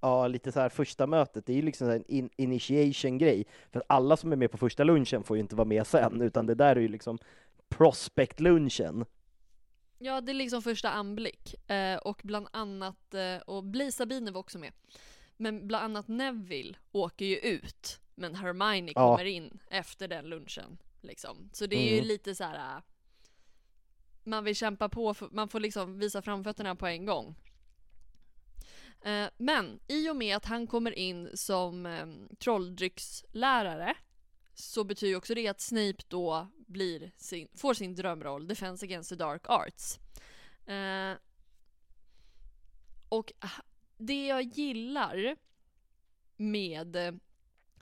[0.00, 3.46] Ja, lite så här första mötet, det är ju liksom en in initiation-grej.
[3.70, 6.22] För att alla som är med på första lunchen får ju inte vara med sen,
[6.22, 7.18] utan det där är ju liksom
[7.68, 9.04] prospect-lunchen.
[9.98, 11.70] Ja, det är liksom första anblick.
[11.70, 14.72] Eh, och bland annat, eh, och Blaise Sabine var också med.
[15.36, 19.00] Men bland annat Neville åker ju ut, men Hermione Ja.
[19.16, 20.78] kommer in efter den lunchen.
[21.00, 21.50] Liksom.
[21.52, 22.06] Så det är ju Mm.
[22.08, 22.76] lite så här.
[22.76, 22.82] äh,
[24.24, 27.34] Man vill kämpa på, för, man får liksom visa framfötterna på en gång.
[29.04, 32.06] Eh, men i och med att han kommer in som eh,
[32.38, 33.94] trolldryckslärare
[34.58, 39.08] så betyder ju också det att Snape då blir sin, får sin drömroll, Defense Against
[39.10, 39.98] the Dark Arts.
[40.66, 41.14] Eh,
[43.08, 43.62] och h-
[43.98, 45.36] det jag gillar
[46.36, 47.14] med eh,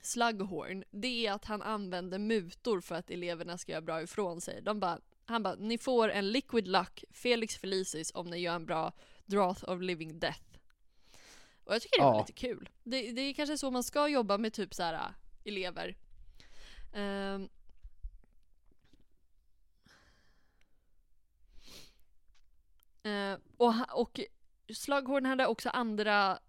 [0.01, 4.61] Slughorn, det är att han använder mutor för att eleverna ska göra bra ifrån sig.
[4.61, 8.65] De bara, han bara, ni får en liquid luck, Felix Felicis, om ni gör en
[8.65, 8.93] bra
[9.25, 10.41] Drought of Living Death.
[11.63, 12.19] Och jag tycker det var Ja.
[12.21, 12.69] lite kul.
[12.83, 15.13] Det, det är kanske så man ska jobba med typ så här
[15.43, 15.95] elever.
[16.93, 17.49] Ehm.
[23.03, 24.19] Eh, och, och
[24.73, 26.39] Slughorn hade också andra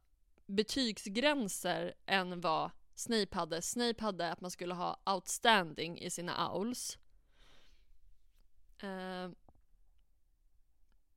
[0.47, 3.63] betygsgränser än vad Snape hade.
[3.63, 6.99] Snape hade att man skulle ha outstanding i sina owls.
[8.79, 9.31] Eh,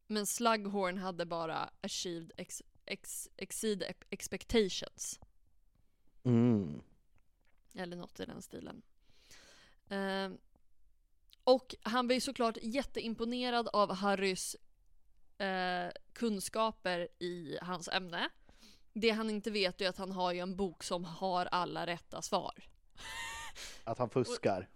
[0.07, 5.19] men Slughorn hade bara achieved ex, ex, exceed ex- expectations.
[6.23, 6.81] Mm.
[7.73, 8.81] Eller något i den stilen.
[9.89, 10.29] Eh,
[11.43, 14.55] och han blir såklart jätteimponerad av Harrys
[15.37, 18.29] eh, kunskaper i hans ämne.
[18.93, 22.21] Det han inte vet är att han har ju en bok som har alla rätta
[22.21, 22.53] svar.
[23.83, 24.69] Att han fuskar.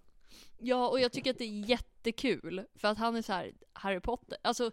[0.58, 4.00] Ja, och jag tycker att det är jättekul för att han är så här Harry
[4.00, 4.38] Potter.
[4.42, 4.72] Alltså,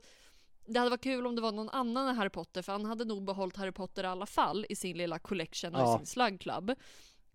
[0.67, 3.05] det hade varit kul om det var någon annan än Harry Potter, för han hade
[3.05, 5.95] nog behållit Harry Potter i alla fall i sin lilla collection och Ja.
[5.95, 6.75] i sin slug club.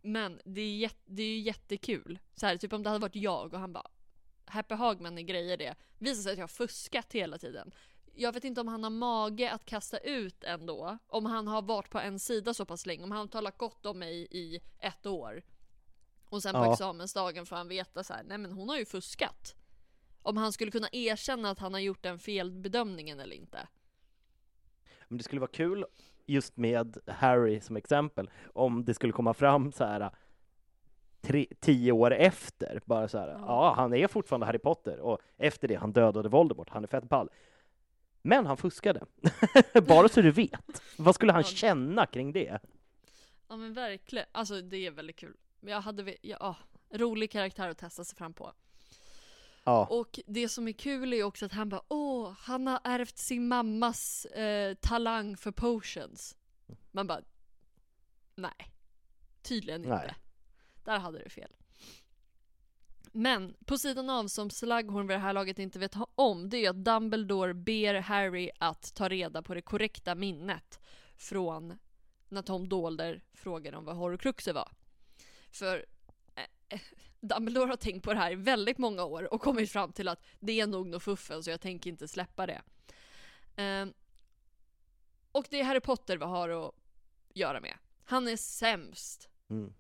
[0.06, 2.20] Men det är, jät- det är ju jättekul.
[2.36, 3.88] Så här, typ om det hade varit jag och han bara
[4.46, 5.76] Happy Hagman är grejer det.
[5.98, 7.74] Visar sig att jag har fuskat hela tiden.
[8.16, 10.98] Jag vet inte om han har mage att kasta ut ändå.
[11.08, 13.04] Om han har varit på en sida så pass länge.
[13.04, 15.44] Om han har talat gott om mig i ett år.
[16.30, 16.74] Och sen på Ja.
[16.74, 19.56] examensdagen får han veta så här, nej men hon har ju fuskat.
[20.22, 23.68] Om han skulle kunna erkänna att han har gjort den felbedömningen eller inte.
[25.08, 25.86] Men det skulle vara kul
[26.26, 30.10] just med Harry som exempel, om det skulle komma fram så här
[31.22, 33.40] tre, tio år efter, bara så här, ja.
[33.48, 33.74] Ja.
[33.78, 37.30] han är fortfarande Harry Potter och efter det han dödade Voldemort, han är fett ball.
[38.22, 39.06] Men han fuskade.
[39.88, 40.82] bara så du vet.
[40.98, 41.48] Vad skulle han Ja.
[41.48, 42.60] känna kring det?
[43.48, 45.36] Ja men verkligen, alltså det är väldigt kul.
[45.60, 46.56] Jag hade, ja, ah,
[46.94, 48.52] rolig karaktär att testa sig fram på.
[49.68, 53.18] Ja, Och det som är kul är också att han bara åh, han har ärvt
[53.18, 56.38] sin mammas eh, talang för potions.
[56.92, 57.22] Man bara
[58.36, 58.74] nej,
[59.42, 59.96] tydligen inte.
[59.96, 60.16] Nej.
[60.84, 61.56] Där hade du fel.
[63.12, 66.70] Men på sidan av som Slughorn vid det här laget inte vet om det är
[66.70, 70.80] att Dumbledore ber Harry att ta reda på det korrekta minnet
[71.16, 71.78] från
[72.30, 74.72] när Tom Dolder frågade om vad Horcruxer var.
[75.52, 75.86] För
[76.36, 76.80] eh,
[77.28, 80.24] Dumbledore har tänkt på det här i väldigt många år och kommit fram till att
[80.40, 82.62] det är nog något fuffen så jag tänker inte släppa det.
[83.56, 83.94] Ehm,
[85.32, 86.72] och det är Harry Potter vi har att
[87.34, 87.78] göra med.
[88.04, 89.30] Han är sämst.
[89.50, 89.74] mm.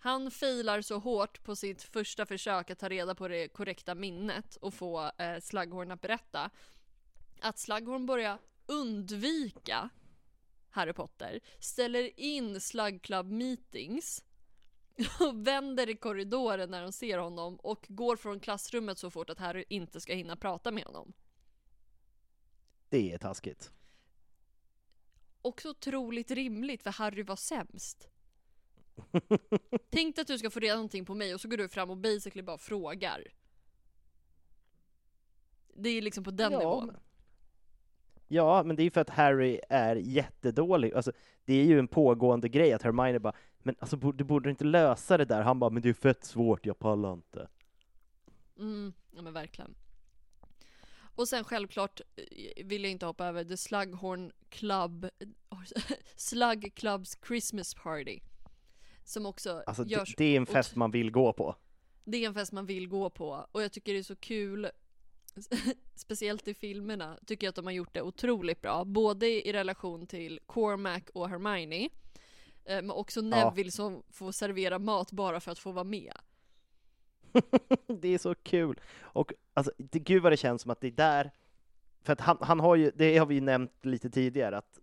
[0.00, 4.56] Han filar så hårt på sitt första försök att ta reda på det korrekta minnet
[4.56, 6.50] och få eh, Slughorn att berätta
[7.40, 9.90] att Slughorn börjar undvika
[10.70, 14.24] Harry Potter, ställer in Slug Club meetings
[15.20, 19.38] och vänder i korridoren när de ser honom och går från klassrummet så fort att
[19.38, 21.12] Harry inte ska hinna prata med honom.
[22.88, 23.70] det är taskigt.
[25.42, 28.08] Också otroligt rimligt för Harry var sämst.
[29.90, 31.90] Tänk dig att du ska få reda någonting på mig och så går du fram
[31.90, 33.26] och basically bara frågar.
[35.74, 36.86] Det är liksom på den ja, nivån.
[36.86, 36.96] men-
[38.30, 40.94] Ja, men det är ju för att Harry är jättedålig.
[40.94, 41.12] Alltså,
[41.44, 43.32] det är ju en pågående grej att Hermione bara,
[43.62, 45.42] men alltså du borde inte lösa det där.
[45.42, 47.48] Han bara, men det är fett svårt, jag pallar inte.
[48.58, 49.74] Mm, ja men verkligen.
[51.18, 55.08] Och sen självklart eh, vill jag inte hoppa över The Slughorn Club,
[56.16, 58.20] Slug Clubs Christmas Party.
[59.04, 61.56] Som också Alltså, det, görs det är en fest man vill gå på.
[62.04, 64.70] Det är en fest man vill gå på och jag tycker det är så kul
[65.94, 68.84] Speciellt i filmerna tycker jag att de har gjort det otroligt bra.
[68.84, 71.88] Både i relation till Cormac och Hermione.
[72.68, 76.12] Eh, Men också Neville som får servera mat bara för att få vara med.
[77.86, 78.80] det är så kul.
[79.00, 81.30] Och alltså, det, gud vad det känns som att det är där,
[82.02, 84.78] för att han, han har ju, det har vi ju nämnt lite tidigare, att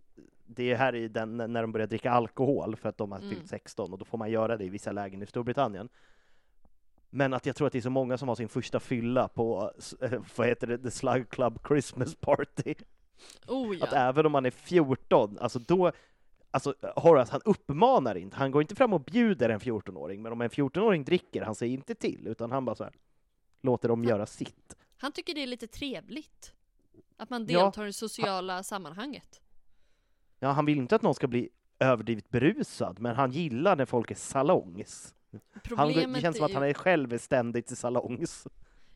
[0.46, 3.30] det är här i den, när de börjar dricka alkohol för att de har Mm.
[3.30, 5.88] fyllt 16 och då får man göra det i vissa lägen i Storbritannien.
[7.10, 9.72] Men att jag tror att det är så många som har sin första fylla på,
[10.00, 12.74] eh, vad heter det, The Slug Club Christmas Party.
[13.46, 13.98] Oh Att ja.
[13.98, 15.92] även om man är 14, alltså då,
[16.50, 20.40] alltså Horace han uppmanar inte, han går inte fram och bjuder en 14-åring, men om
[20.40, 22.92] en 14-åring dricker, han säger inte till, utan han bara så här,
[23.62, 24.76] låter dem göra sitt.
[24.96, 26.52] Han tycker det är lite trevligt.
[27.16, 27.62] Att man Ja.
[27.64, 29.40] deltar i det sociala sammanhanget.
[30.38, 34.10] Ja, han vill inte att någon ska bli överdrivet berusad, men han gillar när folk
[34.10, 35.14] är salongs.
[35.30, 38.46] Han, Problemet det känns som att han är själv ständigt i salongs.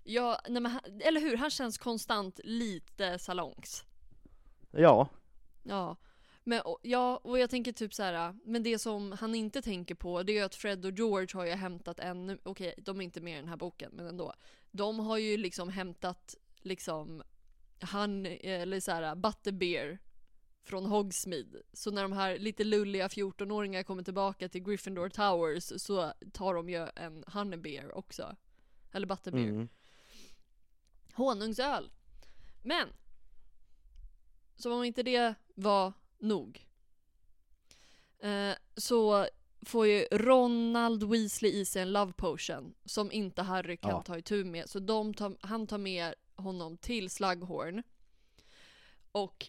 [0.04, 1.36] Ja, nej men han, eller hur?
[1.36, 3.84] Han känns konstant lite salongs.
[4.70, 5.08] Ja,
[5.62, 5.96] Ja.
[6.44, 8.34] Men, och, ja, och jag tänker typ så här.
[8.44, 11.44] men det som han inte tänker på det är ju att Fred och George har
[11.44, 14.34] ju hämtat en, okej de är inte med i den här boken men ändå.
[14.70, 17.22] De har ju liksom hämtat liksom
[17.80, 19.98] han, eller så här Butterbeer
[20.62, 21.62] från Hogsmeade.
[21.72, 26.68] Så när de här lite lulliga 14-åringar kommer tillbaka till Gryffindor Towers så tar de
[26.68, 28.36] ju en Honeybeer också.
[28.92, 29.48] Eller Butterbeer.
[29.48, 29.68] mm.
[31.12, 31.90] Honungsöl.
[32.62, 32.88] Men.
[34.56, 36.66] Som om inte det var nog.
[38.18, 39.26] Eh, så
[39.62, 44.02] får ju Ronald Weasley i sig en love potion som inte Harry kan Ja.
[44.02, 44.68] ta itu med.
[44.68, 44.78] Så
[45.14, 47.82] tar, han tar med honom till Slughorn.
[49.12, 49.46] Och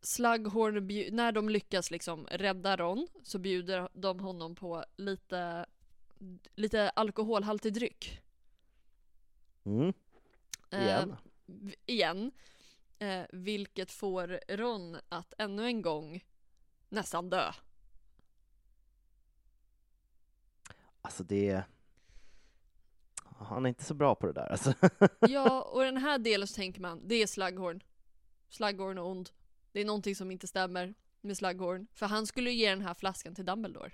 [0.00, 0.86] Slughorn,
[1.16, 5.66] när de lyckas liksom rädda Ron så bjuder de honom på lite,
[6.54, 8.20] lite alkoholhaltig dryck.
[9.64, 9.92] Mm.
[10.70, 11.16] Eh, Igen.
[11.46, 12.30] v- igen.
[12.98, 16.24] Eh, vilket får Ron att ännu en gång
[16.88, 17.52] nästan dö.
[21.02, 21.62] Alltså det...
[23.24, 24.74] han är inte så bra på det där alltså.
[25.20, 27.82] Ja, och den här delen så tänker man, det är Slughorn.
[28.48, 29.30] Slughorn är ond.
[29.72, 31.86] Det är någonting som inte stämmer med Slughorn.
[31.94, 33.92] För han skulle ju ge den här flaskan till Dumbledore.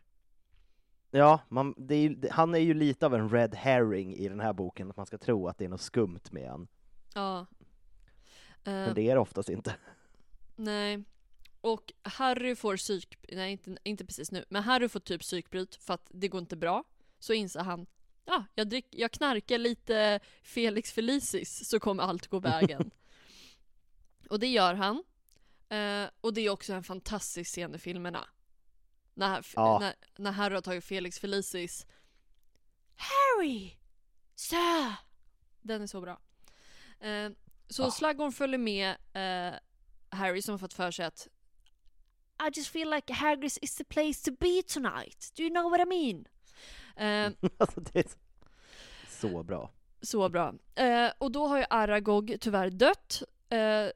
[1.11, 4.53] Ja, man, är ju, han är ju lite av en red herring i den här
[4.53, 6.69] boken, att man ska tro att det är något skumt med han.
[7.15, 7.47] Ja.
[8.65, 9.75] Men Eh, det är det oftast inte.
[10.57, 11.03] nej.
[11.61, 13.19] Och Harry får psyk...
[13.33, 14.45] Nej, inte, inte precis nu.
[14.49, 16.85] Men Harry får typ psykbryt för att det går inte bra.
[17.19, 17.87] Så inser han,
[18.25, 22.91] ja, jag, drick, jag knarkar lite Felix Felicis så kommer allt gå vägen.
[24.31, 25.05] och det gör han.
[25.69, 28.29] Eh, och det är också en fantastisk scen i filmerna.
[29.15, 29.79] När, Ja.
[29.79, 31.87] när, när Harry har tagit Felix Felicis
[32.97, 33.73] Harry!
[34.35, 34.95] Sir!
[35.61, 36.21] Den är så bra.
[37.01, 37.31] Eh,
[37.73, 37.91] så Ja.
[37.91, 39.59] Slughorn följer med eh,
[40.11, 41.29] Harry som har fått för sig att
[42.49, 45.33] I just feel like Hagrid is the place to be tonight.
[45.37, 46.25] Do you know what I mean?
[46.97, 48.07] Eh, alltså det är
[49.09, 49.71] så, bra.
[50.03, 50.55] så bra.
[50.75, 53.23] Eh, och då har ju Aragog tyvärr dött.
[53.49, 53.87] Eh,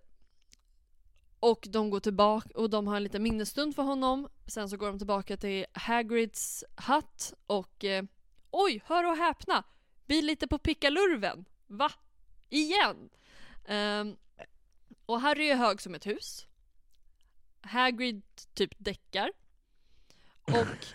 [1.40, 4.28] och de går tillbaka och de har en liten minnesstund för honom.
[4.46, 8.04] Sen så går de tillbaka till Hagrids hatt och eh,
[8.50, 9.64] oj, hör och häpna!
[10.06, 11.44] Blir lite på pickalurven.
[11.66, 11.92] Va?
[12.48, 13.10] Igen?
[13.68, 14.16] Um,
[15.06, 16.46] och Harry är hög som ett hus.
[17.60, 18.22] Hagrid
[18.54, 19.32] typ däckar.
[20.42, 20.86] Och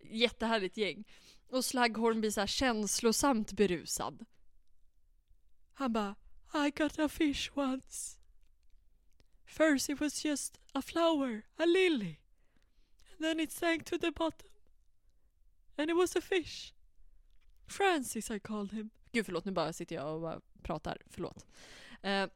[0.00, 1.04] jättehärligt gäng.
[1.48, 4.26] Och Slughorn blir såhär känslosamt berusad.
[5.74, 6.14] Han bara
[6.54, 8.18] I got a fish once.
[9.44, 12.16] First it was just a flower, a lily.
[13.10, 14.48] And then it sank to the bottom.
[15.76, 16.72] And it was a fish.
[17.66, 18.90] Francis I called him.
[19.12, 20.98] Gud förlåt, nu bara sitter jag och bara pratar.
[21.10, 21.46] Förlåt.
[22.02, 22.26] Eh,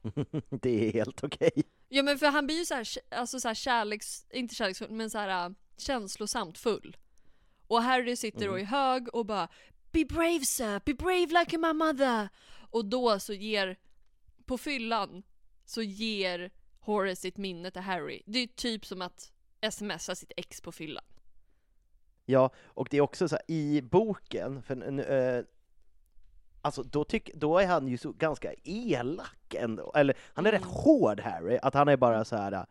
[0.50, 1.62] det är helt okej.
[1.88, 5.10] Ja men för han blir ju så här, alltså så här kärleks, inte kärleksfull, men
[5.10, 6.96] så här äh, känslosamt full.
[7.66, 9.48] Och Harry sitter och är hög och bara
[9.90, 12.28] Be brave sir, be brave like my mother!
[12.70, 13.76] Och då så ger,
[14.44, 15.22] på fyllan,
[15.64, 16.50] så ger
[16.80, 18.22] Horace sitt minne till Harry.
[18.26, 19.32] Det är typ som att
[19.70, 21.04] smsa sitt ex på fyllan.
[22.24, 25.44] Ja, och det är också så här, i boken, för, eh,
[26.66, 30.64] alltså då, tyck, då är han ju så ganska elak ändå, eller han är rätt
[30.64, 32.66] hård Harry, att han är bara så här.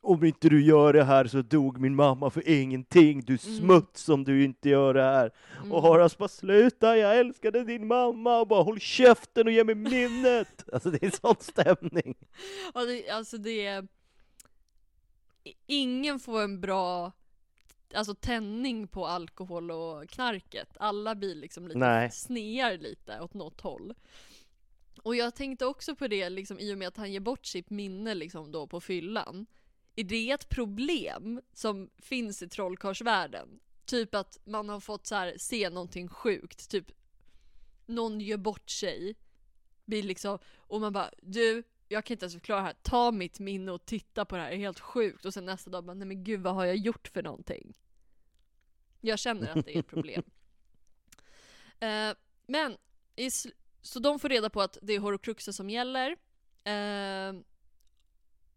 [0.00, 4.24] om inte du gör det här så dog min mamma för ingenting, du smuts om
[4.24, 5.30] du inte gör det här.
[5.70, 9.74] Och Horace bara sluta, jag älskade din mamma, och bara håll käften och ge mig
[9.74, 10.64] minnet!
[10.72, 12.14] Alltså det är sån stämning.
[12.74, 13.88] Det, alltså det är...
[15.66, 17.12] Ingen får en bra
[17.94, 20.76] alltså tändning på alkohol och knarket.
[20.80, 22.10] Alla blir liksom lite, Nej.
[22.10, 23.94] snear lite åt något håll.
[25.02, 27.70] Och jag tänkte också på det liksom i och med att han ger bort sitt
[27.70, 29.46] minne liksom då på fyllan.
[29.96, 33.60] Är det ett problem som finns i trollkarlsvärlden?
[33.84, 36.92] Typ att man har fått så här, se någonting sjukt, typ
[37.86, 39.16] någon gör bort sig,
[39.84, 41.62] blir liksom, och man bara du,
[41.92, 44.50] jag kan inte ens förklara det här, ta mitt minne och titta på det här,
[44.50, 45.24] det är helt sjukt.
[45.24, 47.74] Och sen nästa dag bara, nej men gud vad har jag gjort för någonting?
[49.00, 50.22] Jag känner att det är ett problem.
[51.82, 52.14] Eh,
[52.46, 52.76] men,
[53.82, 56.16] så de får reda på att det är horocruxer som gäller.
[56.64, 57.34] Eh,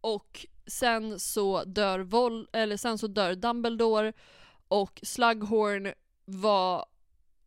[0.02, 4.14] och sen så dör Vol eller sen så dör Dumbledore
[4.68, 5.94] och Slughorn
[6.26, 6.86] var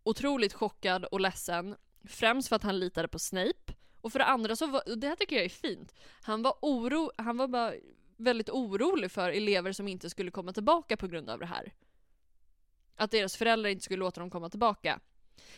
[0.03, 1.77] otroligt chockad och ledsen.
[2.05, 3.75] Främst för att han litade på Snape.
[4.07, 7.11] Och för det andra så var, det här tycker jag är fint, han var, oro,
[7.19, 7.73] han var bara
[8.17, 11.73] väldigt orolig för elever som inte skulle komma tillbaka på grund av det här.
[12.97, 15.01] Att deras föräldrar inte skulle låta dem komma tillbaka.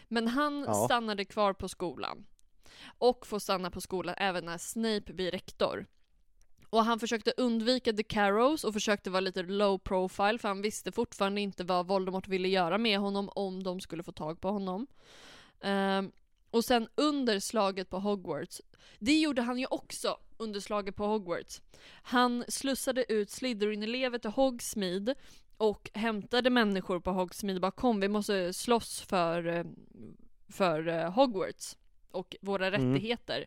[0.09, 0.75] Men han Ja.
[0.75, 2.27] stannade kvar på skolan.
[2.99, 5.87] Och får stanna på skolan även när Snape blir rektor.
[6.71, 10.93] Och han försökte undvika The Carrows och försökte vara lite low profile för han visste
[10.93, 14.87] fortfarande inte vad Voldemort ville göra med honom om de skulle få tag på honom.
[15.61, 16.13] Ehm,
[16.51, 18.63] och sen under slaget på Hogwarts,
[18.99, 21.63] det gjorde han ju också under slaget på Hogwarts.
[22.03, 25.15] Han slussade ut Slytherin-elever till Hogsmeade
[25.57, 29.65] och hämtade människor på Hogsmeade bara kom vi måste slåss för, eh,
[30.49, 31.77] för eh, Hogwarts
[32.11, 32.93] och våra Mm.
[32.95, 33.47] rättigheter.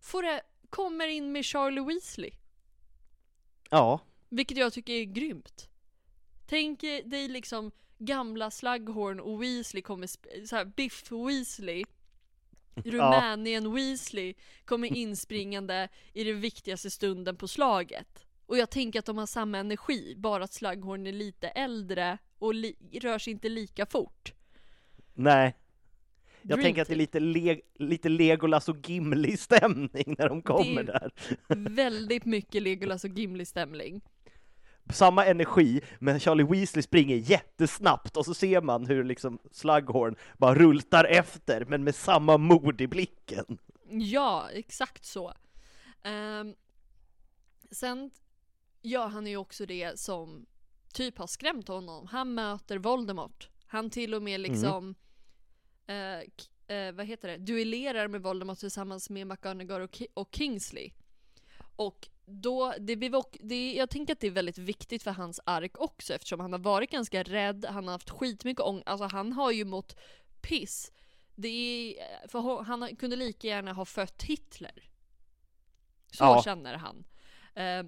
[0.00, 2.30] Får det, kommer in med Charlie Weasley.
[3.70, 5.68] Ja, Vilket jag tycker är grymt.
[6.46, 10.06] Tänk dig liksom gamla Slughorn och Weasley kommer,
[10.46, 11.84] så här, Biff Weasley,
[12.84, 18.26] Rumänien Weasley kommer inspringande i den viktigaste stunden på slaget.
[18.46, 22.52] Och jag tänker att de har samma energi, bara att Slughorn är lite äldre och
[22.92, 24.32] rör sig inte lika fort.
[25.14, 25.54] nej.
[26.48, 30.82] Jag Dream tänker att det är lite, le lite Legolas och Gimli-stämning när de kommer
[30.82, 31.10] där.
[31.74, 34.00] Väldigt mycket Legolas och Gimli stämning.
[34.90, 40.54] Samma energi, men Charlie Weasley springer jättesnabbt och så ser man hur liksom Slughorn bara
[40.54, 43.58] rultar efter, men med samma mod i blicken.
[43.90, 45.32] Ja, exakt så.
[46.02, 46.54] Ehm,
[47.70, 48.10] sen
[48.82, 50.46] gör han ju också det som
[50.92, 52.06] typ har skrämt honom.
[52.06, 53.48] Han möter Voldemort.
[53.66, 54.94] Han till och med liksom
[55.86, 60.28] eh, k- eh, vad heter det, duellerar med Voldemort tillsammans med McGonagall och, Ki- och
[60.32, 60.90] Kingsley.
[61.76, 65.78] Och då, det ook- det, jag tänker att det är väldigt viktigt för hans ark
[65.78, 69.50] också eftersom han har varit ganska rädd, han har haft skitmycket ångest, alltså han har
[69.50, 69.96] ju mått
[70.40, 70.92] piss.
[71.34, 74.90] Det är, för han kunde lika gärna ha fött Hitler.
[76.12, 76.42] Så Ja.
[76.44, 77.04] känner han.
[77.54, 77.84] Eh,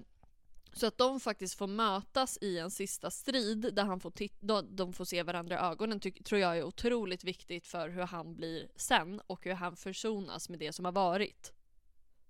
[0.72, 4.92] så att de faktiskt får mötas i en sista strid där han får då, de
[4.92, 9.20] får se varandra i ögonen tror jag är otroligt viktigt för hur han blir sen
[9.26, 11.52] och hur han försonas med det som har varit.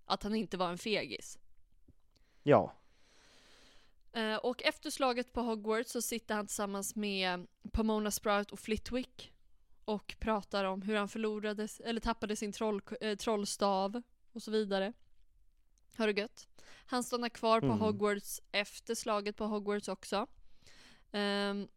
[0.05, 1.39] Att han inte var en fegis.
[2.49, 2.79] Ja,
[4.13, 9.33] Eh, och efter slaget på Hogwarts så sitter han tillsammans med Pomona Sprout och Flitwick
[9.85, 14.93] och pratar om hur han förlorade, eller tappade sin troll, eh, trollstav och så vidare.
[15.97, 16.49] Har det gött.
[16.87, 17.79] Han stannar kvar på Mm.
[17.79, 20.27] Hogwarts efter slaget på Hogwarts också.
[21.13, 21.69] Ehm,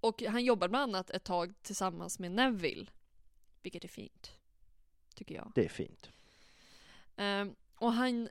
[0.00, 2.86] och han jobbar bland annat ett tag tillsammans med Neville.
[3.62, 4.36] Vilket är fint.
[5.14, 5.52] Tycker jag.
[5.54, 6.10] det är fint.
[7.16, 8.28] Ehm, och han...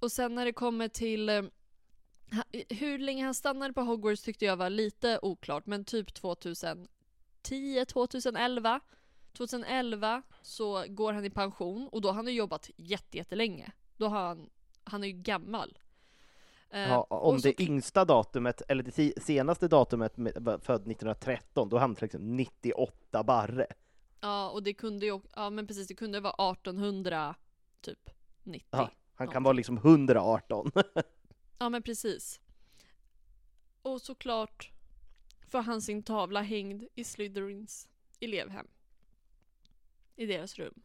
[0.00, 1.28] Och sen när det kommer till...
[1.28, 1.42] eh,
[2.68, 8.80] hur länge han stannade på Hogwarts tyckte jag var lite oklart, men typ 2010, 2011.
[9.32, 13.72] 2011 så går han i pension och då har han ju jobbat jätte, jättelänge.
[13.96, 14.50] Då har han...
[14.84, 15.78] Han är ju gammal.
[16.70, 20.14] Eh, Ja, om så- det yngsta datumet, eller det senaste datumet,
[20.62, 23.66] född 1913, då hamnar liksom 98 barre.
[24.20, 25.20] Ja, och det kunde ju...
[25.36, 25.88] Ja, men precis.
[25.88, 27.34] Det kunde vara 1800,
[27.80, 28.10] typ.
[28.42, 28.66] 90.
[28.70, 28.90] Ja,
[29.20, 30.72] han kan vara liksom 118.
[31.58, 32.40] Ja men precis.
[33.82, 34.70] Och såklart
[35.48, 37.88] får han sin tavla hängd i Slytherins
[38.20, 38.66] elevhem.
[40.16, 40.82] I deras rum.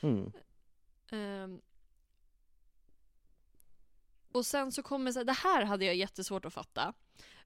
[0.00, 0.32] Mm.
[1.10, 1.60] Ehm.
[4.32, 6.94] och sen så kommer så det här hade jag jättesvårt att fatta.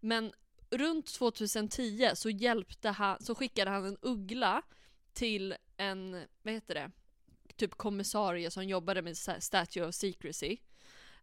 [0.01, 0.33] Men
[0.71, 4.63] runt 2010 så hjälpte han, så skickade han en uggla
[5.13, 6.91] till en, vad heter det?
[7.61, 10.57] Typ kommissarie som jobbade med Statue of Secrecy.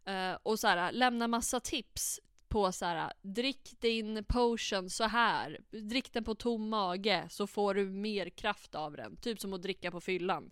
[0.05, 5.59] Eh, och så här, lämna massa tips på så här, drick din potion så här.
[5.69, 9.17] Drick den på tom mage så får du mer kraft av den.
[9.17, 10.51] Typ som att dricka på fyllan.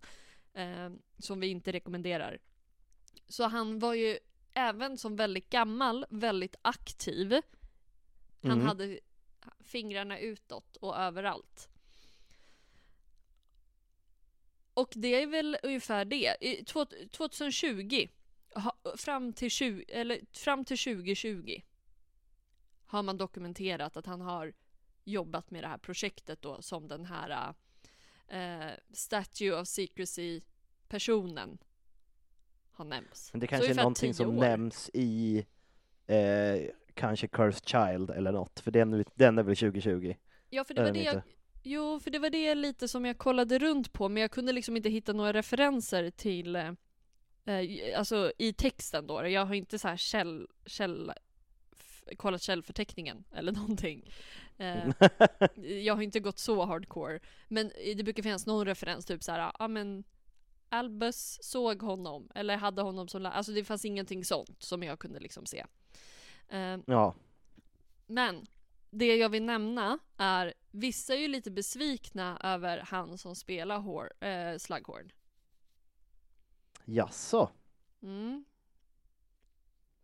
[0.53, 2.39] Eh, som vi inte rekommenderar.
[3.27, 4.17] Så han var ju
[4.53, 7.41] även som väldigt gammal väldigt aktiv.
[8.41, 8.67] Han Mm.
[8.67, 8.99] hade
[9.59, 11.69] fingrarna utåt och överallt.
[14.75, 16.35] Och det är väl ungefär det.
[16.41, 18.07] I två- 2020
[18.55, 21.61] ha- fram till, 20, eller fram till 2020
[22.85, 24.53] har man dokumenterat att han har
[25.03, 27.53] jobbat med det här projektet då som den här
[28.27, 30.41] eh, Statue of Secrecy
[30.87, 31.57] personen
[32.71, 33.33] har nämnts.
[33.33, 34.41] Men det kanske är någonting 10 som år.
[34.41, 35.45] nämns i
[36.07, 40.15] eh, kanske Cursed Child eller något, för den, den är väl 2020?
[40.49, 41.27] Ja, för det var det jag, inte?
[41.67, 44.77] Jo, för det var det lite som jag kollade runt på, men jag kunde liksom
[44.77, 46.71] inte hitta några referenser till eh,
[47.45, 49.27] eh, Alltså i texten då.
[49.27, 51.11] Jag har inte så här käll, käll,
[52.17, 54.09] kollat källförteckningen eller någonting.
[54.57, 54.89] Eh,
[55.83, 57.19] jag har inte gått så hardcore.
[57.47, 60.03] Men det brukar finnas någon referens, typ så här, ja men
[60.69, 65.19] Albus såg honom, eller hade honom som Alltså det fanns ingenting sånt som jag kunde
[65.19, 65.65] liksom se.
[66.49, 67.15] Eh, Ja,
[68.07, 68.45] men
[68.97, 74.23] det jag vill nämna är, vissa är ju lite besvikna över han som spelar hår,
[74.23, 75.11] eh, Slughorn.
[76.85, 77.49] jaså?
[78.01, 78.45] Mm.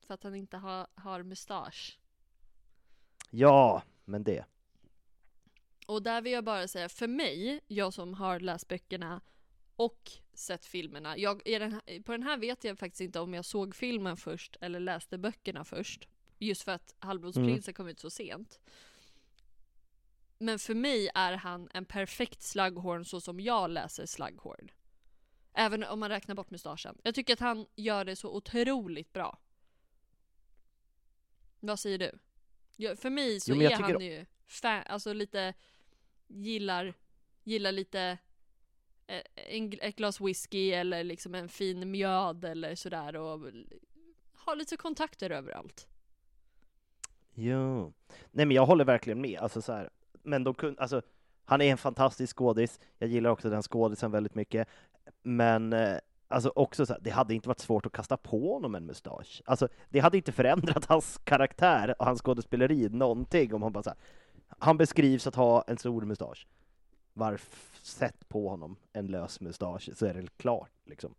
[0.07, 1.99] För att han inte har, har mustasch.
[3.29, 4.45] Ja, men det.
[5.87, 9.21] Och där vill jag bara säga, för mig, jag som har läst böckerna
[9.75, 11.17] och sett filmerna.
[11.17, 14.57] Jag, den här, på den här vet jag faktiskt inte om jag såg filmen först
[14.61, 16.07] eller läste böckerna först.
[16.41, 18.59] Just för att Halvblodsprinsen kom ut så sent.
[20.37, 24.71] Men för mig är han en perfekt Slughorn så som jag läser Slughorn.
[25.53, 26.97] Även om man räknar bort mustaschen.
[27.03, 29.37] Jag tycker att han gör det så otroligt bra.
[31.59, 32.11] Vad säger du?
[32.75, 35.53] Ja, för mig så Jo, är han ju fa- alltså lite
[36.27, 36.93] gillar,
[37.43, 38.17] gillar lite
[39.07, 43.39] eh, en, ett glas whisky eller liksom en fin mjöd eller sådär och
[44.33, 45.87] har lite kontakter överallt.
[47.33, 47.93] Jo.
[48.31, 49.89] Nej men jag håller verkligen med, alltså så här.
[50.23, 51.01] men de kunde, alltså,
[51.45, 54.67] han är en fantastisk skådis, jag gillar också den skådisen väldigt mycket,
[55.23, 58.75] men eh, alltså också så här, det hade inte varit svårt att kasta på honom
[58.75, 59.41] en mustasch.
[59.45, 63.89] Alltså, det hade inte förändrat hans karaktär och hans skådespeleri någonting om han bara så
[63.89, 63.99] här,
[64.59, 66.47] han beskrivs att ha en stor mustasch.
[67.13, 71.15] Varför sätt på honom en lös mustasch så är det klart liksom.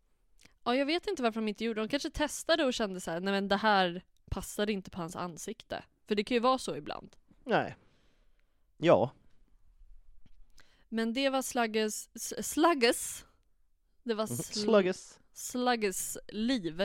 [0.64, 1.84] Ja, jag vet inte varför de inte gjorde det.
[1.84, 5.16] De kanske testade och kände så här, nej men det här passade inte på hans
[5.16, 5.84] ansikte.
[6.12, 7.16] För det kan ju vara så ibland.
[7.44, 7.76] Nej.
[8.76, 9.10] Ja,
[10.88, 12.08] Men det var Slugges,
[12.46, 13.24] Slugges,
[14.02, 14.36] det var Mhm.
[14.36, 15.16] sl-.
[15.32, 16.80] Slugges liv.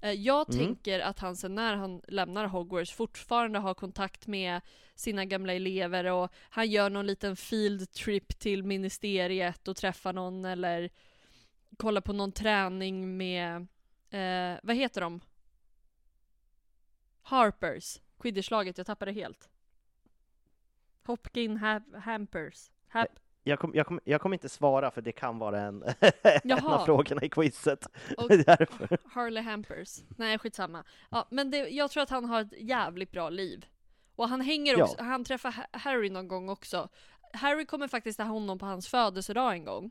[0.00, 0.66] Eh, Jag Mm.
[0.66, 4.60] tänker att han sen när han lämnar Hogwarts fortfarande har kontakt med
[4.94, 10.44] sina gamla elever och han gör någon liten field trip till ministeriet och träffar någon
[10.44, 10.90] eller
[11.76, 13.56] kollar på någon träning med,
[14.10, 15.20] eh, vad heter de?
[17.22, 19.48] Harpers, quidditchlaget, jag tappade helt.
[21.04, 22.70] Hopkin ha- Hampers.
[22.92, 23.06] Hap-
[23.42, 25.82] Jag kommer jag kom, jag kom inte svara för det kan vara en,
[26.22, 27.86] en av frågorna i quizet.
[28.16, 28.30] Och-.
[29.12, 29.98] Harley Hampers.
[30.16, 30.84] Nej, skitsamma.
[31.10, 33.66] Ja, men det, jag tror att han har ett jävligt bra liv.
[34.16, 34.84] Och han hänger Ja.
[34.84, 36.88] också, han träffar Ha- Harry någon gång också.
[37.32, 39.90] Harry kommer faktiskt till honom på hans födelsedag en gång.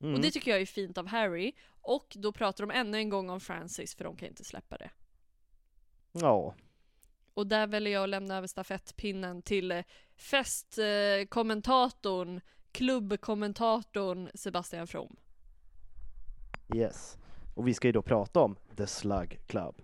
[0.00, 0.14] Mm.
[0.14, 1.52] Och det tycker jag är fint av Harry.
[1.80, 4.90] Och då pratar de ännu en gång om Francis, för de kan inte släppa det.
[6.12, 6.54] Ja,
[7.34, 9.82] och där väljer jag att lämna över stafettpinnen till eh,
[10.16, 12.40] festkommentatorn,
[12.72, 15.16] klubbkommentatorn Sebastian From.
[16.74, 17.18] yes.
[17.54, 19.82] Och vi ska ju då prata om The Slug Club.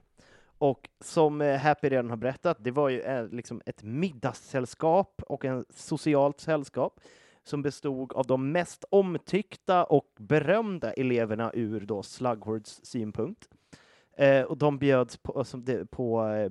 [0.59, 5.45] Och som eh, Happy redan har berättat, det var ju eh, liksom ett middagssällskap och
[5.45, 7.01] en socialt sällskap
[7.45, 13.49] som bestod av de mest omtyckta och berömda eleverna ur då Slughords synpunkt.
[14.17, 15.45] Eh, och de bjöds på,
[15.91, 16.51] på eh,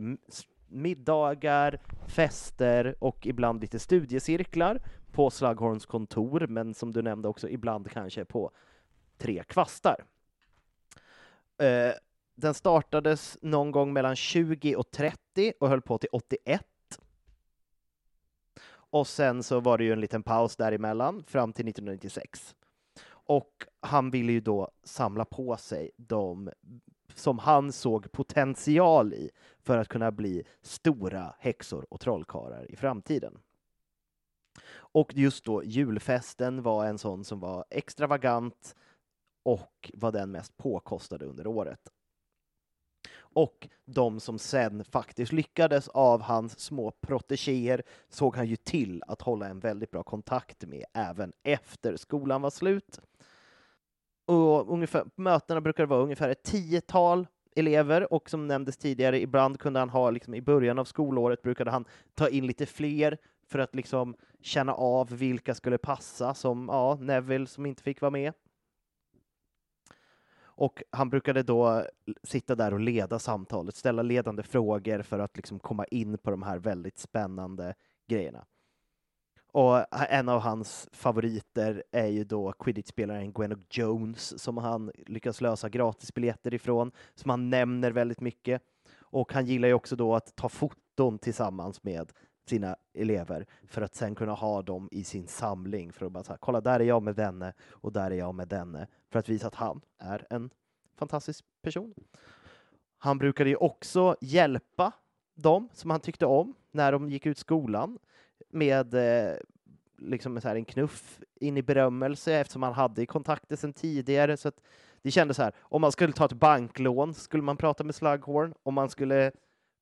[0.68, 7.91] middagar, fester och ibland lite studiecirklar på Slughorns kontor, men som du nämnde också ibland
[7.91, 8.51] kanske på
[9.18, 10.05] tre kvastar.
[11.57, 11.91] Eh,
[12.36, 16.63] den startades någon gång mellan 20 och 30 och höll på till 81.
[18.70, 22.55] Och sen så var det ju en liten paus däremellan fram till 1996.
[23.09, 26.49] Och han ville ju då samla på sig de
[27.18, 33.39] som han såg potential i för att kunna bli stora häxor och trollkarlar i framtiden.
[34.70, 38.76] Och just då julfesten var en sån som var extravagant
[39.43, 41.91] och var den mest påkostade under året.
[43.18, 49.22] Och de som sen faktiskt lyckades av hans små protegéer såg han ju till att
[49.22, 52.99] hålla en väldigt bra kontakt med även efter skolan var slut.
[54.28, 59.21] Och ungefär, på mötena brukar det vara ungefär ett tiotal elever och som nämndes tidigare,
[59.21, 63.17] ibland kunde han ha, liksom, i början av skolåret brukade han ta in lite fler
[63.47, 68.11] för att liksom känna av vilka skulle passa, som ja, Neville som inte fick vara
[68.11, 68.34] med.
[70.39, 71.84] Och han brukade då
[72.23, 76.43] sitta där och leda samtalet, ställa ledande frågor för att liksom komma in på de
[76.43, 77.75] här väldigt spännande
[78.07, 78.45] grejerna.
[79.51, 85.69] Och en av hans favoriter är ju då quidditch-spelaren Gwennock Jones som han lyckas lösa
[85.69, 88.61] gratisbiljetter ifrån, som han nämner väldigt mycket.
[88.99, 92.11] Och han gillar ju också då att ta foton tillsammans med
[92.49, 96.37] sina elever för att sen kunna ha dem i sin samling för att bara säga
[96.41, 99.47] kolla där är jag med denne och där är jag med denne för att visa
[99.47, 100.49] att han är en
[100.95, 101.93] fantastisk person.
[102.97, 104.91] Han brukade ju också hjälpa
[105.35, 107.99] dem som han tyckte om när de gick ut skolan
[108.49, 109.35] med eh,
[109.97, 114.38] liksom så här en knuff in i berömmelse eftersom han hade kontakter sedan tidigare.
[114.38, 114.51] Så
[115.01, 118.53] det kändes så här, om man skulle ta ett banklån skulle man prata med Slughorn.
[118.63, 119.31] Om man skulle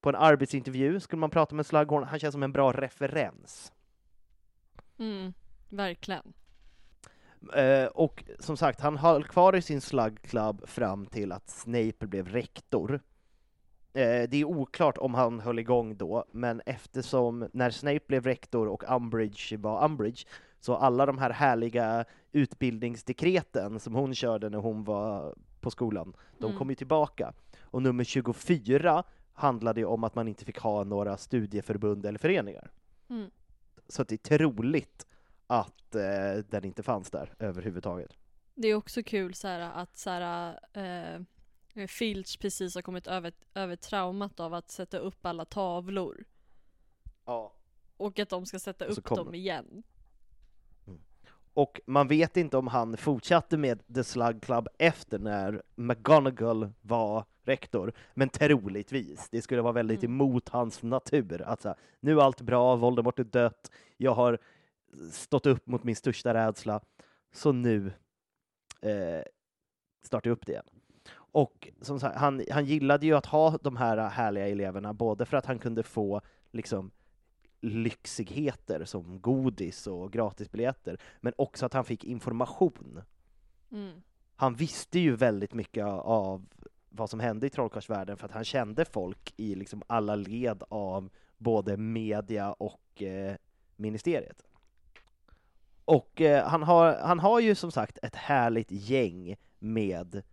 [0.01, 2.03] på en arbetsintervju skulle man prata med Slughorn.
[2.03, 3.74] Han känns som en bra referens.
[4.99, 5.34] Mm,
[5.70, 6.34] verkligen.
[7.53, 12.08] Eh, och som sagt, han höll kvar i sin Slug Club fram till att Snape
[12.08, 12.99] blev rektor.
[13.96, 18.68] Eh, det är oklart om han höll igång då, men eftersom när Snape blev rektor
[18.68, 20.28] och Umbridge var Umbridge,
[20.60, 26.46] så alla de här härliga utbildningsdekreten som hon körde när hon var på skolan, de
[26.46, 26.58] Mm.
[26.58, 27.34] kom ju tillbaka.
[27.62, 32.72] Och nummer 24 handlade ju om att man inte fick ha några studieförbund eller föreningar.
[33.10, 33.30] Mm.
[33.88, 35.08] Så att det är troligt
[35.48, 38.12] att eh, den inte fanns där överhuvudtaget.
[38.56, 41.22] Det är också kul så här, att så här, eh,
[41.88, 46.26] Filch precis har kommit över, över traumat av att sätta upp alla tavlor.
[47.26, 47.54] Ja.
[47.98, 49.84] Och att de ska sätta upp kommer- dem igen.
[51.54, 57.26] Och man vet inte om han fortsatte med The Slug Club efter när McGonagall var
[57.44, 59.30] rektor, men troligtvis.
[59.32, 60.16] Det skulle vara väldigt Mm.
[60.16, 61.42] emot hans natur.
[61.42, 64.40] Att så här, nu är allt bra, Voldemort är dött, jag har
[65.12, 66.82] stått upp mot min största rädsla,
[67.34, 67.94] så nu
[68.82, 69.24] eh,
[70.04, 70.66] starta upp det igen.
[71.36, 75.38] Och som sagt, han, han gillade ju att ha de här härliga eleverna, både för
[75.38, 76.22] att han kunde få
[76.52, 76.92] liksom
[77.62, 83.02] lyxigheter som godis och gratisbiljetter, men också att han fick information.
[83.72, 84.02] Mm.
[84.36, 86.46] Han visste ju väldigt mycket av
[86.90, 91.10] vad som hände i trollkarlsvärlden för att han kände folk i liksom alla led av
[91.38, 93.36] både media och eh,
[93.76, 94.44] ministeriet.
[95.86, 100.24] Och eh, han, har, han har ju som sagt ett härligt gäng med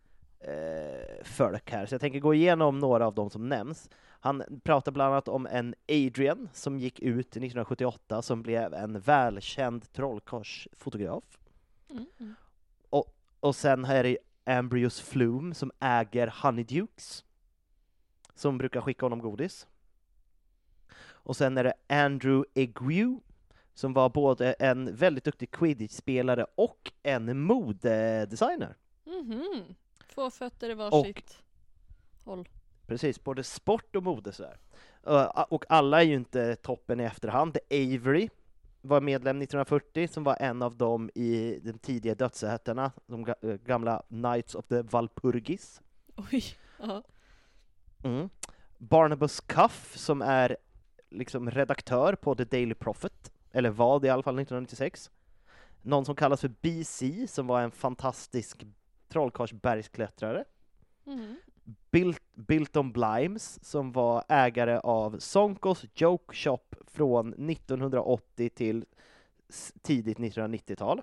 [0.42, 3.90] eh, folk här, så jag tänker gå igenom några av dem som nämns.
[4.20, 9.92] Han pratar bland annat om en Adrian som gick ut 1978 som blev en välkänd
[9.92, 11.24] trollkarlsfotograf.
[11.90, 12.06] Mm.
[12.20, 12.34] Mm.
[13.42, 17.24] Och sen här är Ambrose Flume som äger Honeydukes,
[18.34, 19.66] som brukar skicka honom godis.
[21.04, 23.20] Och sen är det Andrew Eguiu,
[23.74, 28.76] som var både en väldigt duktig quidditch-spelare och en modedesigner.
[29.04, 29.74] Mhm.
[30.14, 31.38] Två fötter i varsitt
[32.24, 32.48] håll.
[32.86, 34.58] Precis, både sport och mode sådär.
[35.48, 37.58] Och alla är ju inte toppen i efterhand.
[37.70, 38.28] Avery
[38.80, 44.02] var medlem 1940, som var en av dem i de tidiga dödsätarna, de ga- gamla
[44.08, 45.80] Knights of the Valpurgis.
[46.16, 46.44] Oj.
[46.80, 47.02] Ja.
[48.04, 48.28] Mm.
[48.78, 50.56] Barnabas Cuff, som är
[51.10, 55.10] liksom redaktör på The Daily Prophet, eller var det i alla fall 1996.
[55.82, 58.64] Någon som kallas för BC, som var en fantastisk
[59.12, 60.44] trollkarlsbergsklättrare.
[61.06, 61.36] Mm.
[61.90, 68.84] Bil Bilton Blimes, som var ägare av Sonkos Joke Shop från 1980 till
[69.82, 71.02] tidigt 1990-tal.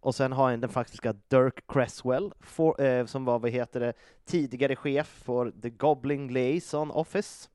[0.00, 3.92] Och sen har han den faktiska Dirk Cresswell, for, eh, som var, vad heter det,
[4.24, 7.48] tidigare chef för The Goblin Liaison Office.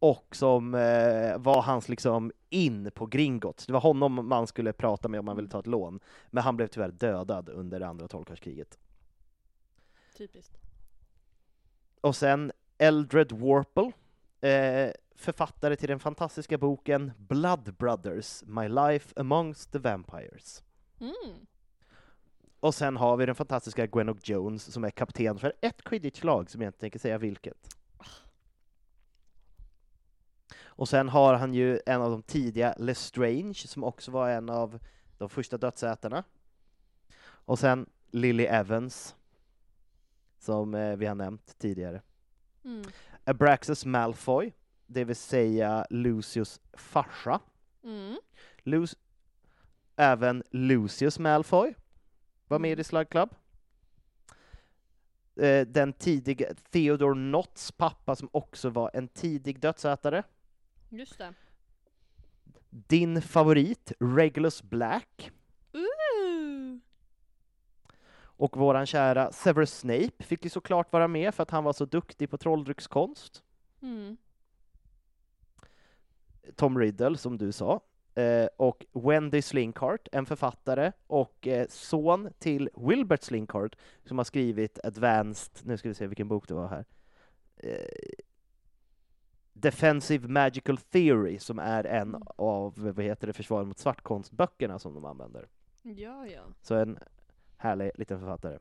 [0.00, 3.66] Och som eh, var hans liksom in på Gringotts.
[3.66, 6.00] Det var honom man skulle prata med om man ville ta ett lån.
[6.30, 8.78] Men han blev tyvärr dödad under det andra trollkarlskriget.
[10.16, 10.58] Typiskt.
[12.00, 13.92] Och sen Eldred Warple,
[14.50, 20.62] eh, författare till den fantastiska boken Blood Brothers, My Life Amongst the Vampires.
[21.00, 21.46] Mm.
[22.60, 26.60] Och sen har vi den fantastiska Gwenok Jones som är kapten för ett quidditch-lag som
[26.60, 27.79] jag inte tänker säga vilket.
[30.80, 34.78] Och sen har han ju en av de tidiga Lestrange som också var en av
[35.18, 36.24] de första dödsätarna.
[37.22, 39.16] Och sen Lily Evans
[40.38, 42.02] som eh, vi har nämnt tidigare.
[42.64, 42.84] Mm.
[43.24, 44.52] Abraxas Malfoy,
[44.86, 47.40] det vill säga Lucius farsa.
[47.84, 48.16] Mm.
[48.64, 48.96] Lu-
[49.96, 51.74] även Lucius Malfoy
[52.48, 53.34] var med i The Slug Club.
[55.36, 60.22] Eh, Den tidiga Theodore Notts pappa som också var en tidig dödsätare.
[60.90, 61.34] Just det.
[62.70, 65.30] Din favorit, Regulus Black.
[65.72, 66.78] Ooh.
[68.20, 71.84] Och våran kära Severus Snape fick ju såklart vara med för att han var så
[71.84, 73.42] duktig på trolldryckskonst.
[73.82, 74.16] Mm.
[76.56, 77.80] Tom Riddle, som du sa.
[78.14, 84.78] Eh, och Wendy Slinkhart, en författare och eh, son till Wilbert Slinkhart, som har skrivit
[84.84, 86.84] Advanced, nu ska vi se vilken bok det var här.
[87.56, 88.24] Eh,
[89.60, 92.22] Defensive Magical Theory, som är en Mm.
[92.36, 95.46] av, vad heter det, försvar mot svartkonstböckerna som de använder.
[95.82, 96.40] Ja, ja.
[96.62, 96.98] Så en
[97.56, 98.58] härlig liten författare.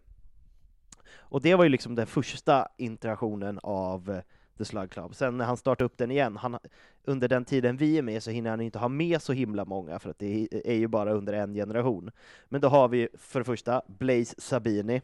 [1.11, 4.21] Och det var ju liksom den första interaktionen av eh,
[4.57, 5.15] The Slug Club.
[5.15, 6.59] Sen när han startade upp den igen, han,
[7.03, 9.99] under den tiden vi är med så hinner han inte ha med så himla många,
[9.99, 12.11] för att det är ju bara under en generation.
[12.45, 15.01] Men då har vi för det första Blaze Sabini,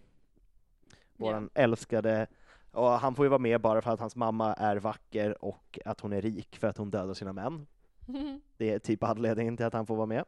[1.17, 2.27] våran älskade,
[2.76, 5.99] och han får ju vara med bara för att hans mamma är vacker och att
[5.99, 7.68] hon är rik för att hon dödar sina män.
[8.57, 10.26] Det är typ anledningen till att han får vara med.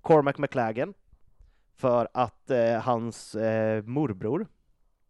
[0.00, 0.94] Cormac McLagan,
[1.74, 4.46] för att eh, hans eh, morbror,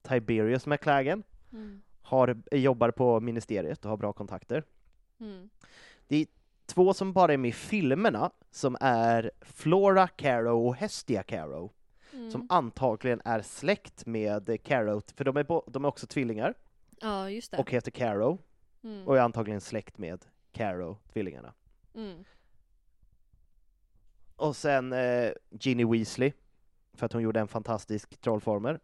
[0.02, 1.82] Tiberius McLagan, Mm.
[2.02, 4.64] har, jobbar på ministeriet och har bra kontakter.
[5.20, 5.48] Mm.
[6.66, 11.72] Två som bara är med i filmerna, som är Flora Caro och Hestia Caro,
[12.26, 12.32] Mm.
[12.32, 16.54] som antagligen är släkt med Caro, för de är, de är också tvillingar,
[17.00, 17.58] Ja, just det.
[17.58, 18.38] och heter Caro,
[18.82, 19.08] Mm.
[19.08, 21.52] och är antagligen släkt med Caro, tvillingarna.
[21.94, 22.24] Mm.
[24.36, 26.32] Och sen eh, Ginny Weasley,
[26.94, 28.80] för att hon gjorde en fantastisk trollformer.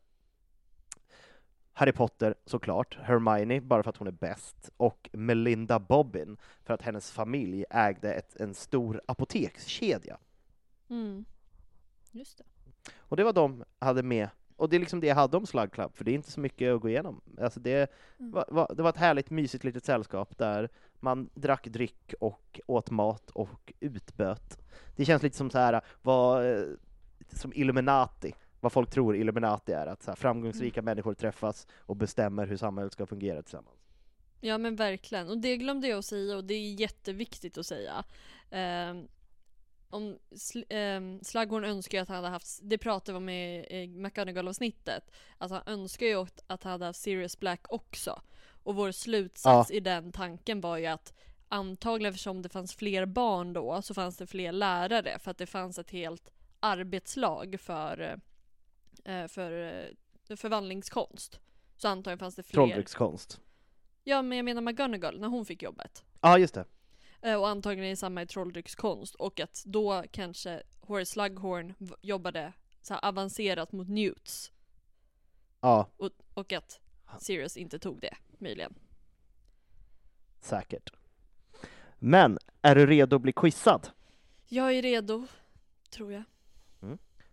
[1.73, 6.83] Harry Potter såklart, Hermione bara för att hon är bäst, och Melinda Bobbin för att
[6.83, 10.19] hennes familj ägde ett, en stor apotekskedja.
[10.89, 11.25] Mm.
[12.11, 12.45] Just det.
[12.97, 15.73] Och det var de hade med, och det är liksom det jag hade om Slug
[15.73, 17.21] Club, för det är inte så mycket att gå igenom.
[17.41, 18.33] Alltså det, Mm.
[18.33, 20.69] var, var, det var ett härligt mysigt litet sällskap där
[21.01, 24.59] man drack dryck och åt mat och utböt.
[24.97, 26.65] Det känns lite som så här, var, eh,
[27.33, 32.57] som Illuminati, vad folk tror Illuminati är, att här, framgångsrika människor träffas och bestämmer hur
[32.57, 33.77] samhället ska fungera tillsammans.
[34.41, 38.05] Ja men verkligen, och det glömde jag att säga och det är jätteviktigt att säga.
[38.51, 39.09] Ehm,
[39.93, 43.67] om sl um, Slughorn önskar ju att han hade haft, det pratade vi om i,
[43.71, 48.23] i McGonagall-avsnittet, att han önskar ju att, att han hade haft Sirius Black också.
[48.63, 51.13] Och vår slutsats i den tanken var ju att
[51.49, 55.47] antagligen eftersom det fanns fler barn då så fanns det fler lärare för att det
[55.47, 58.21] fanns ett helt arbetslag för,
[59.05, 59.53] eh, för
[60.29, 61.41] eh, förvandlingskonst.
[61.77, 62.55] Så antagligen fanns det fler.
[62.55, 63.41] Trolldryckskonst.
[64.05, 66.05] Ja men jag menar McGonagall när hon fick jobbet.
[66.21, 66.65] Ja, just det.
[67.23, 72.95] Eh, och antagligen är samma i trolldryckskonst och att då kanske Horace Slughorn jobbade så
[72.95, 74.53] avancerat mot newts
[75.61, 76.81] Ja, och, och att
[77.19, 78.75] Sirius inte tog det, möjligen.
[80.41, 80.93] säkert.
[81.99, 83.89] Men, är du redo att bli quizad?
[84.49, 85.27] Jag är redo,
[85.91, 86.23] tror jag.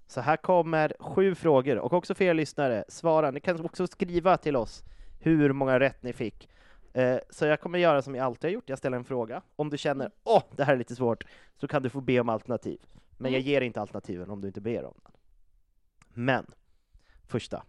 [0.07, 3.31] Så här kommer sju frågor, och också för er lyssnare, svara.
[3.31, 4.83] Ni kan också skriva till oss
[5.19, 6.49] hur många rätt ni fick.
[6.93, 9.41] Eh, så jag kommer göra som jag alltid har gjort, jag ställer en fråga.
[9.55, 11.23] Om du känner åh, det här är lite svårt,
[11.57, 12.81] så kan du få be om alternativ.
[13.17, 13.51] Men jag Mm.
[13.51, 15.11] ger inte alternativen om du inte ber om den.
[16.13, 16.45] Men,
[17.27, 17.63] första.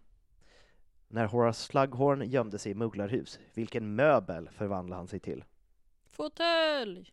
[1.08, 5.44] När Horace Slughorn gömde sig i Mugglarhus, vilken möbel förvandlade han sig till?
[6.10, 7.12] Fåtölj!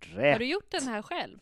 [0.00, 0.32] Rätt!
[0.32, 1.38] Har du gjort den här själv?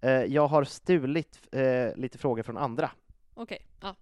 [0.00, 2.90] Eh, jag har stulit eh, lite frågor från andra.
[3.34, 3.96] Okej, ja.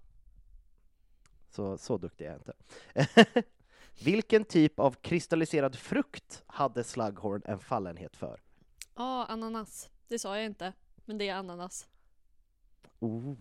[1.50, 3.42] Så, så duktig är jag inte.
[4.05, 8.41] Vilken typ av kristalliserad frukt hade Slughorn en fallenhet för?
[8.95, 9.91] Ja, ananas.
[10.09, 10.73] Det sa jag inte,
[11.05, 11.89] men det är ananas.
[12.99, 13.37] Oh.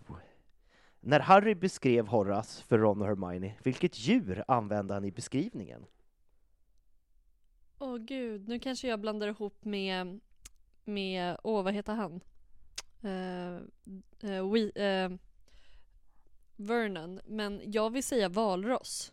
[1.00, 5.86] När Harry beskrev Horace för Ron och Hermione, vilket djur använde han i beskrivningen?
[7.78, 10.20] Åh gud, nu kanske jag blandar ihop med,
[10.84, 12.20] med, åh vad heter han?
[13.04, 13.60] Uh,
[14.30, 15.10] uh, we, eh,
[16.56, 19.12] Vernon, men jag vill säga valross.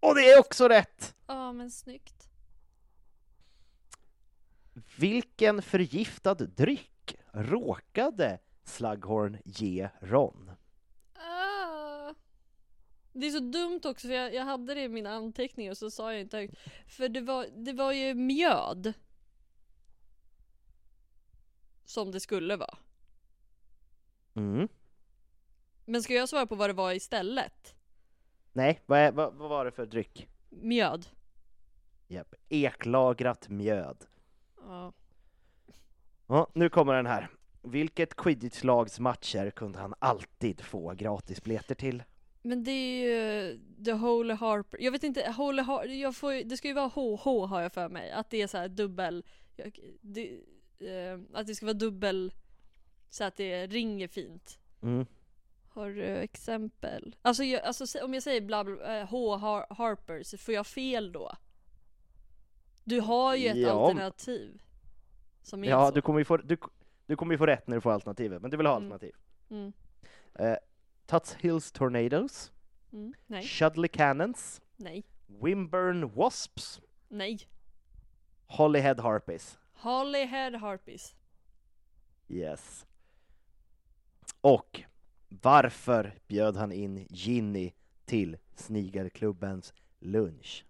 [0.00, 1.14] Och det är också rätt!
[1.26, 2.28] Ja, men snyggt.
[4.98, 10.50] Vilken förgiftad dryck råkade Slughorn ge Ron?
[11.14, 12.14] Ah.
[13.12, 15.90] Det är så dumt också för jag, jag hade det i mina anteckningar och så
[15.90, 16.54] sa jag inte högt.
[16.86, 18.92] För det var, det var ju mjöd.
[21.84, 22.78] Som det skulle vara.
[24.34, 24.68] Mm.
[25.84, 27.74] Men ska jag svara på vad det var istället?
[28.52, 30.28] Nej, vad, är, vad, vad var det för dryck?
[30.48, 31.06] Mjöd.
[32.08, 32.34] Japp.
[32.48, 34.06] Eklagrat mjöd.
[34.66, 34.92] Ja.
[36.26, 37.28] Ja, nu kommer den här.
[37.62, 42.02] Vilket quidditch-lags matcher kunde han alltid få gratisbiljetter till?
[42.42, 44.82] Men det är ju The Holy Harper.
[44.82, 47.88] Jag vet inte, Holy Har jag får, det ska ju vara HH har jag för
[47.88, 48.10] mig.
[48.10, 49.24] Att det är så här dubbel,
[50.00, 50.30] det,
[50.78, 52.32] eh, att det ska vara dubbel,
[53.10, 54.58] så att det ringer fint.
[54.82, 55.06] Mm.
[55.72, 57.16] Har du exempel?
[57.22, 60.66] Alltså, jag, alltså om jag säger bla bla, eh, H Har Harper så får jag
[60.66, 61.32] fel då?
[62.84, 63.70] Du har ju ett Ja.
[63.86, 64.62] alternativ.
[65.42, 65.94] Som är Ja, så.
[65.94, 66.56] du kommer, ju få, du,
[67.06, 68.92] du kommer ju få rätt när du får alternativet, men du vill ha Mm.
[68.92, 69.14] alternativ.
[69.50, 69.72] Mm.
[70.34, 70.56] Eh,
[71.06, 72.52] Tuts Hills Tornadoes,
[72.92, 73.14] Mm.
[73.26, 77.38] Nej, Shudley Cannons, nej, Wimburn Wasps, nej.
[78.46, 79.58] Holyhead Harpies.
[79.74, 81.14] Hollyhead Harpies.
[82.28, 82.86] Yes.
[84.40, 84.82] Och
[85.30, 87.72] varför bjöd han in Ginny
[88.04, 90.64] till Snigelklubbens lunch?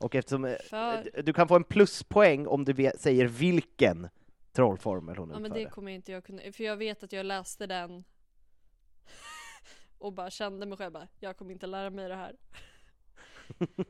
[0.00, 4.08] Och eftersom eh, För- du kan få en pluspoäng om du säger vilken
[4.52, 5.64] trollformel hon Ja men utförde.
[5.64, 8.04] det kommer inte jag kunna, för jag vet att jag läste den
[9.98, 12.36] och bara kände mig själv bara, jag kommer inte lära mig det här.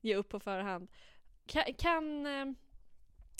[0.00, 0.88] Ge upp på förhand.
[1.46, 2.46] Kan, kan eh,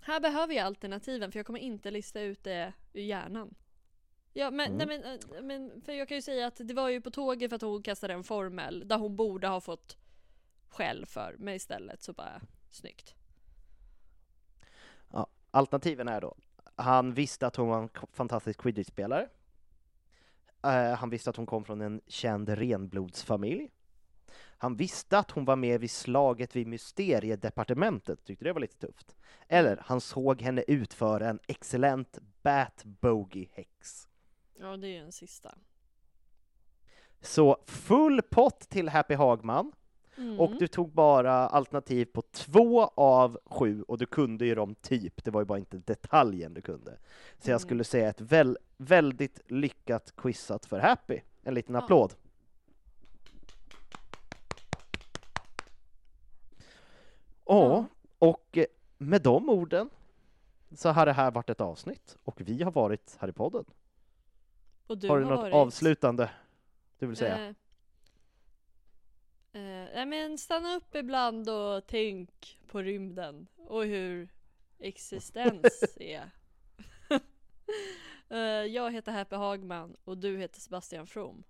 [0.02, 3.54] här behöver jag alternativen för jag kommer inte lista ut det ur hjärnan.
[4.36, 4.88] Ja men, Mm.
[4.88, 7.50] nej, men, eh, men för jag kan ju säga att det var ju på tåget
[7.50, 9.96] för att hon kastade en formel där hon borde ha fått
[10.68, 12.40] skäll för, men istället så bara,
[12.70, 13.14] snyggt.
[15.12, 16.34] Ja, alternativen är då,
[16.76, 19.28] han visste att hon var en fantastisk quidditch-spelare.
[20.62, 23.70] Eh, han visste att hon kom från en känd renblodsfamilj.
[24.58, 29.16] Han visste att hon var med vid slaget vid mysteriedepartementet, tyckte det var lite tufft.
[29.48, 34.08] Eller, han såg henne utföra en excellent bat bogey häx.
[34.58, 35.54] Ja det är en sista.
[37.20, 39.72] Så full pott till Happy Hagman,
[40.16, 40.40] Mm.
[40.40, 45.24] och du tog bara alternativ på två av sju, och du kunde ju dem typ,
[45.24, 46.90] det var ju bara inte detaljen du kunde.
[47.38, 47.58] Så jag Mm.
[47.58, 51.20] skulle säga ett väl, väldigt lyckat quizat för Happy.
[51.42, 51.80] En liten Ja.
[51.82, 52.14] applåd.
[57.46, 57.84] Ja,
[58.18, 58.58] och
[58.98, 59.90] med de orden
[60.72, 63.64] så har det här varit ett avsnitt, och vi har varit här i podden.
[64.86, 65.54] Och du har du något varit...
[65.54, 66.30] avslutande
[66.98, 67.38] du vill säga?
[67.38, 67.48] Eh,
[69.52, 74.28] eh, nej men stanna upp ibland och tänk på rymden och hur
[74.78, 76.30] existens är.
[78.30, 78.38] eh,
[78.72, 81.44] jag heter Happy Hagman och du heter Sebastian From.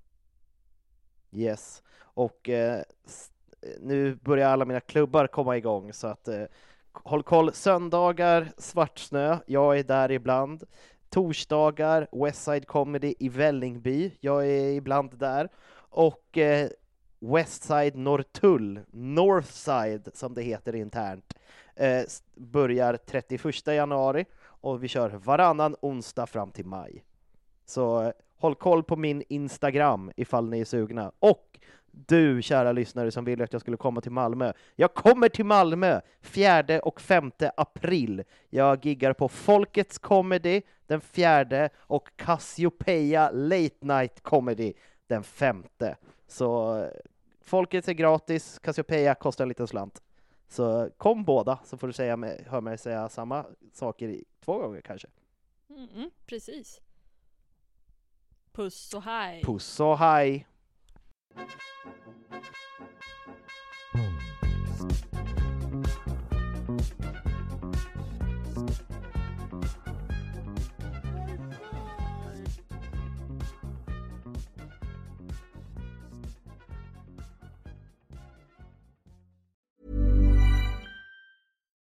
[1.33, 1.83] Yes.
[2.01, 3.31] Och eh, s-
[3.81, 6.45] nu börjar alla mina klubbar komma igång så att eh,
[6.93, 7.53] håll koll.
[7.53, 10.65] Söndagar, Svartsnö, jag är där ibland.
[11.15, 15.49] Torsdagar, Westside Comedy i Vällingby, jag är ibland där.
[15.77, 16.69] Och eh,
[17.21, 21.35] Westside Norrtull, Northside som det heter internt,
[21.77, 22.03] eh,
[22.35, 27.05] börjar 31 januari och vi kör varannan onsdag fram till maj.
[27.65, 31.13] Så eh, håll koll på min Instagram ifall ni är sugna.
[31.19, 31.59] Och
[32.07, 34.53] du, kära lyssnare, som ville att jag skulle komma till Malmö.
[34.77, 38.25] Jag kommer till Malmö 4 och 5 april.
[38.51, 44.73] Jag giggar på Folkets Comedy den 4 och Cassiopeia Late Night Comedy
[45.07, 45.65] den 5.
[46.27, 46.81] Så
[47.41, 50.03] Folkets är gratis, Cassiopeia kostar en liten slant.
[50.49, 54.59] Så kom båda, så får du säga mig, hör mig säga samma saker i, två
[54.59, 55.09] gånger kanske.
[55.71, 56.81] Mm, precis.
[58.53, 59.43] Puss och hej.
[59.45, 60.47] Puss och hej!
[63.93, 64.44] Boom.